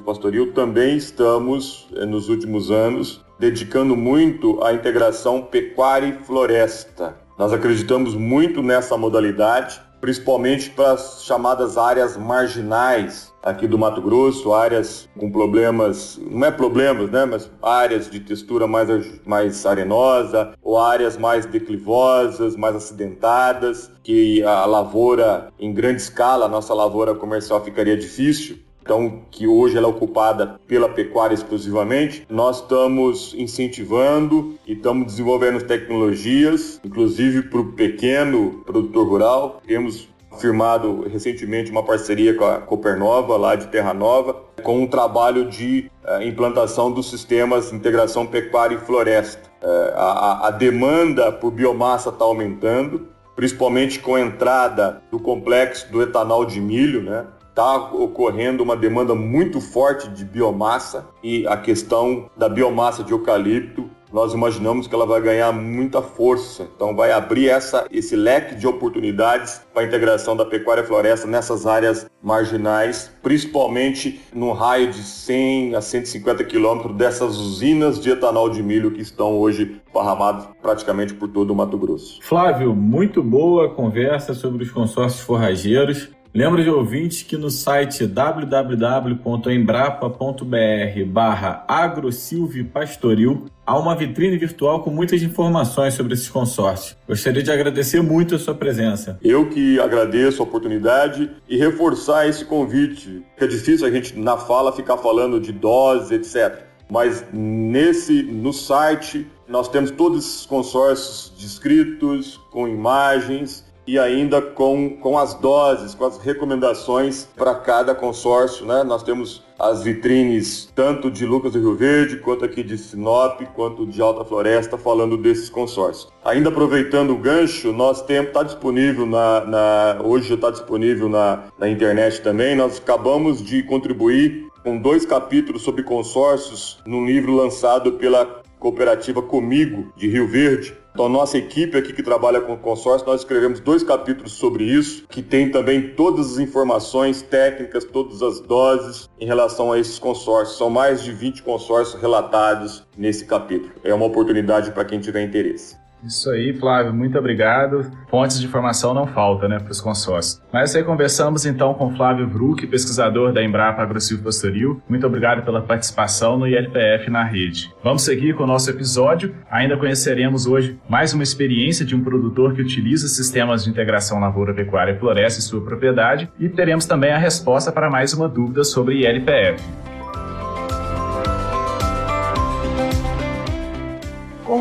Pastoril 0.00 0.52
também 0.52 0.96
estamos, 0.96 1.88
é, 1.96 2.04
nos 2.04 2.28
últimos 2.28 2.70
anos, 2.70 3.24
dedicando 3.42 3.96
muito 3.96 4.62
à 4.62 4.72
integração 4.72 5.42
pecuária 5.42 6.06
e 6.06 6.24
floresta. 6.24 7.16
Nós 7.36 7.52
acreditamos 7.52 8.14
muito 8.14 8.62
nessa 8.62 8.96
modalidade, 8.96 9.82
principalmente 10.00 10.70
para 10.70 10.92
as 10.92 11.24
chamadas 11.24 11.76
áreas 11.76 12.16
marginais 12.16 13.32
aqui 13.42 13.66
do 13.66 13.76
Mato 13.76 14.00
Grosso, 14.00 14.52
áreas 14.52 15.08
com 15.18 15.28
problemas, 15.28 16.20
não 16.30 16.46
é 16.46 16.52
problemas, 16.52 17.10
né, 17.10 17.24
mas 17.24 17.50
áreas 17.60 18.08
de 18.08 18.20
textura 18.20 18.68
mais, 18.68 18.88
mais 19.26 19.66
arenosa 19.66 20.52
ou 20.62 20.78
áreas 20.78 21.16
mais 21.16 21.44
declivosas, 21.44 22.54
mais 22.54 22.76
acidentadas, 22.76 23.90
que 24.04 24.40
a 24.44 24.64
lavoura 24.66 25.48
em 25.58 25.74
grande 25.74 26.00
escala, 26.00 26.44
a 26.44 26.48
nossa 26.48 26.72
lavoura 26.72 27.12
comercial 27.12 27.60
ficaria 27.64 27.96
difícil 27.96 28.60
então 28.82 29.22
que 29.30 29.46
hoje 29.46 29.76
ela 29.76 29.86
é 29.86 29.90
ocupada 29.90 30.60
pela 30.66 30.88
pecuária 30.88 31.34
exclusivamente, 31.34 32.26
nós 32.28 32.60
estamos 32.60 33.34
incentivando 33.38 34.54
e 34.66 34.72
estamos 34.72 35.06
desenvolvendo 35.06 35.62
tecnologias, 35.64 36.80
inclusive 36.84 37.42
para 37.42 37.60
o 37.60 37.72
pequeno 37.72 38.62
produtor 38.66 39.06
rural. 39.06 39.62
Temos 39.66 40.08
firmado 40.38 41.06
recentemente 41.08 41.70
uma 41.70 41.82
parceria 41.82 42.34
com 42.34 42.44
a 42.44 42.58
Copernova, 42.58 43.36
lá 43.36 43.54
de 43.54 43.66
Terra 43.68 43.92
Nova, 43.92 44.34
com 44.62 44.82
um 44.82 44.86
trabalho 44.86 45.48
de 45.48 45.90
uh, 46.04 46.22
implantação 46.22 46.90
dos 46.90 47.10
sistemas 47.10 47.70
de 47.70 47.76
integração 47.76 48.26
pecuária 48.26 48.74
e 48.74 48.78
floresta. 48.78 49.50
Uh, 49.62 49.94
a, 49.94 50.48
a 50.48 50.50
demanda 50.50 51.30
por 51.30 51.50
biomassa 51.50 52.08
está 52.08 52.24
aumentando, 52.24 53.08
principalmente 53.36 53.98
com 53.98 54.14
a 54.14 54.20
entrada 54.20 55.02
do 55.10 55.18
complexo 55.18 55.90
do 55.92 56.02
etanol 56.02 56.44
de 56.44 56.60
milho, 56.60 57.02
né? 57.02 57.26
Está 57.52 57.76
ocorrendo 57.76 58.62
uma 58.62 58.74
demanda 58.74 59.14
muito 59.14 59.60
forte 59.60 60.08
de 60.08 60.24
biomassa 60.24 61.06
e 61.22 61.46
a 61.46 61.56
questão 61.56 62.30
da 62.34 62.48
biomassa 62.48 63.04
de 63.04 63.12
eucalipto 63.12 63.90
nós 64.12 64.34
imaginamos 64.34 64.86
que 64.86 64.94
ela 64.94 65.06
vai 65.06 65.22
ganhar 65.22 65.50
muita 65.52 66.02
força. 66.02 66.68
Então 66.76 66.94
vai 66.94 67.12
abrir 67.12 67.48
essa, 67.48 67.86
esse 67.90 68.14
leque 68.14 68.54
de 68.54 68.66
oportunidades 68.66 69.62
para 69.72 69.82
a 69.82 69.86
integração 69.86 70.36
da 70.36 70.44
pecuária 70.44 70.84
floresta 70.84 71.26
nessas 71.26 71.66
áreas 71.66 72.06
marginais, 72.22 73.10
principalmente 73.22 74.20
no 74.34 74.52
raio 74.52 74.90
de 74.90 75.02
100 75.02 75.76
a 75.76 75.80
150 75.80 76.44
quilômetros 76.44 76.94
dessas 76.94 77.38
usinas 77.38 77.98
de 77.98 78.10
etanol 78.10 78.50
de 78.50 78.62
milho 78.62 78.90
que 78.90 79.00
estão 79.00 79.38
hoje 79.38 79.80
parramadas 79.94 80.46
praticamente 80.60 81.14
por 81.14 81.28
todo 81.28 81.50
o 81.50 81.56
Mato 81.56 81.78
Grosso. 81.78 82.20
Flávio, 82.22 82.74
muito 82.74 83.22
boa 83.22 83.70
conversa 83.70 84.34
sobre 84.34 84.62
os 84.62 84.70
consórcios 84.70 85.22
forrageiros. 85.22 86.10
Lembro 86.34 86.62
de 86.62 86.70
ouvintes 86.70 87.22
que 87.22 87.36
no 87.36 87.50
site 87.50 88.06
www.embrapa.br 88.06 91.04
barra 91.06 91.62
agrosilvipastoril 91.68 93.44
há 93.66 93.78
uma 93.78 93.94
vitrine 93.94 94.38
virtual 94.38 94.82
com 94.82 94.88
muitas 94.88 95.22
informações 95.22 95.92
sobre 95.92 96.14
esses 96.14 96.30
consórcios. 96.30 96.96
Gostaria 97.06 97.42
de 97.42 97.52
agradecer 97.52 98.00
muito 98.00 98.34
a 98.34 98.38
sua 98.38 98.54
presença. 98.54 99.18
Eu 99.22 99.50
que 99.50 99.78
agradeço 99.78 100.40
a 100.40 100.46
oportunidade 100.46 101.30
e 101.46 101.58
reforçar 101.58 102.26
esse 102.26 102.46
convite, 102.46 103.22
é 103.36 103.46
difícil 103.46 103.86
a 103.86 103.90
gente 103.90 104.18
na 104.18 104.38
fala 104.38 104.72
ficar 104.72 104.96
falando 104.96 105.38
de 105.38 105.52
doses, 105.52 106.12
etc. 106.12 106.62
Mas 106.90 107.26
nesse 107.30 108.22
no 108.22 108.54
site 108.54 109.26
nós 109.46 109.68
temos 109.68 109.90
todos 109.90 110.24
esses 110.24 110.46
consórcios 110.46 111.30
descritos 111.38 112.40
com 112.50 112.66
imagens 112.66 113.70
e 113.86 113.98
ainda 113.98 114.40
com, 114.40 114.90
com 114.90 115.18
as 115.18 115.34
doses, 115.34 115.94
com 115.94 116.04
as 116.04 116.18
recomendações 116.18 117.28
para 117.36 117.54
cada 117.54 117.94
consórcio. 117.94 118.64
Né? 118.66 118.82
Nós 118.84 119.02
temos 119.02 119.42
as 119.58 119.82
vitrines 119.82 120.70
tanto 120.74 121.10
de 121.10 121.24
Lucas 121.24 121.52
do 121.52 121.60
Rio 121.60 121.76
Verde, 121.76 122.16
quanto 122.16 122.44
aqui 122.44 122.62
de 122.62 122.76
Sinop, 122.76 123.40
quanto 123.54 123.86
de 123.86 124.00
Alta 124.02 124.24
Floresta, 124.24 124.76
falando 124.76 125.16
desses 125.16 125.48
consórcios. 125.48 126.12
Ainda 126.24 126.48
aproveitando 126.48 127.10
o 127.10 127.18
gancho, 127.18 127.72
nós 127.72 128.02
temos, 128.02 128.28
está 128.28 128.42
disponível 128.42 129.06
na, 129.06 129.44
na 129.44 130.02
hoje 130.02 130.34
está 130.34 130.50
disponível 130.50 131.08
na, 131.08 131.44
na 131.58 131.68
internet 131.68 132.20
também, 132.22 132.56
nós 132.56 132.78
acabamos 132.78 133.42
de 133.42 133.62
contribuir 133.62 134.50
com 134.62 134.78
dois 134.78 135.04
capítulos 135.04 135.62
sobre 135.62 135.82
consórcios 135.82 136.78
num 136.86 137.04
livro 137.04 137.34
lançado 137.34 137.92
pela 137.92 138.42
cooperativa 138.58 139.20
Comigo, 139.20 139.92
de 139.96 140.08
Rio 140.08 140.28
Verde, 140.28 140.76
então, 140.92 141.08
nossa 141.08 141.38
equipe 141.38 141.76
aqui 141.76 141.92
que 141.92 142.02
trabalha 142.02 142.40
com 142.40 142.56
consórcio, 142.56 143.06
nós 143.06 143.22
escrevemos 143.22 143.60
dois 143.60 143.82
capítulos 143.82 144.32
sobre 144.32 144.64
isso, 144.64 145.06
que 145.08 145.22
tem 145.22 145.50
também 145.50 145.94
todas 145.94 146.32
as 146.32 146.38
informações 146.38 147.22
técnicas, 147.22 147.84
todas 147.84 148.22
as 148.22 148.40
doses 148.40 149.08
em 149.18 149.24
relação 149.24 149.72
a 149.72 149.78
esses 149.78 149.98
consórcios. 149.98 150.58
São 150.58 150.68
mais 150.68 151.02
de 151.02 151.10
20 151.10 151.42
consórcios 151.42 152.00
relatados 152.00 152.86
nesse 152.96 153.24
capítulo. 153.24 153.72
É 153.82 153.94
uma 153.94 154.04
oportunidade 154.04 154.70
para 154.72 154.84
quem 154.84 155.00
tiver 155.00 155.24
interesse. 155.24 155.81
Isso 156.04 156.30
aí, 156.30 156.52
Flávio, 156.52 156.92
muito 156.92 157.16
obrigado. 157.18 157.90
Fontes 158.10 158.40
de 158.40 158.46
informação 158.46 158.92
não 158.92 159.06
faltam, 159.06 159.48
né, 159.48 159.58
para 159.58 159.70
os 159.70 159.80
consórcios. 159.80 160.42
Mas 160.52 160.74
aí 160.74 160.82
conversamos 160.82 161.46
então 161.46 161.74
com 161.74 161.94
Flávio 161.94 162.26
Bruck, 162.26 162.66
pesquisador 162.66 163.32
da 163.32 163.42
Embrapa 163.42 163.82
AgroSilvo 163.82 164.24
Pastoril. 164.24 164.82
Muito 164.88 165.06
obrigado 165.06 165.44
pela 165.44 165.62
participação 165.62 166.36
no 166.38 166.46
ILPF 166.46 167.08
na 167.08 167.22
rede. 167.22 167.72
Vamos 167.82 168.02
seguir 168.02 168.34
com 168.34 168.44
o 168.44 168.46
nosso 168.46 168.68
episódio. 168.68 169.34
Ainda 169.50 169.76
conheceremos 169.76 170.46
hoje 170.46 170.78
mais 170.88 171.14
uma 171.14 171.22
experiência 171.22 171.84
de 171.84 171.94
um 171.94 172.02
produtor 172.02 172.54
que 172.54 172.62
utiliza 172.62 173.06
sistemas 173.08 173.64
de 173.64 173.70
integração 173.70 174.18
lavoura, 174.18 174.54
pecuária 174.54 174.92
e 174.92 174.98
floresta 174.98 175.38
em 175.38 175.42
sua 175.42 175.64
propriedade 175.64 176.30
e 176.38 176.48
teremos 176.48 176.84
também 176.84 177.12
a 177.12 177.18
resposta 177.18 177.70
para 177.70 177.88
mais 177.88 178.12
uma 178.12 178.28
dúvida 178.28 178.64
sobre 178.64 179.06
ILPF. 179.06 179.81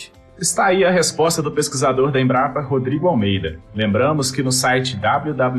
Está 0.44 0.66
aí 0.66 0.84
a 0.84 0.92
resposta 0.92 1.42
do 1.42 1.50
pesquisador 1.50 2.12
da 2.12 2.20
Embrapa, 2.20 2.60
Rodrigo 2.60 3.08
Almeida. 3.08 3.62
Lembramos 3.74 4.30
que 4.30 4.44
no 4.44 4.52
site 4.52 4.98
www.ilpf.com.br, 4.98 5.50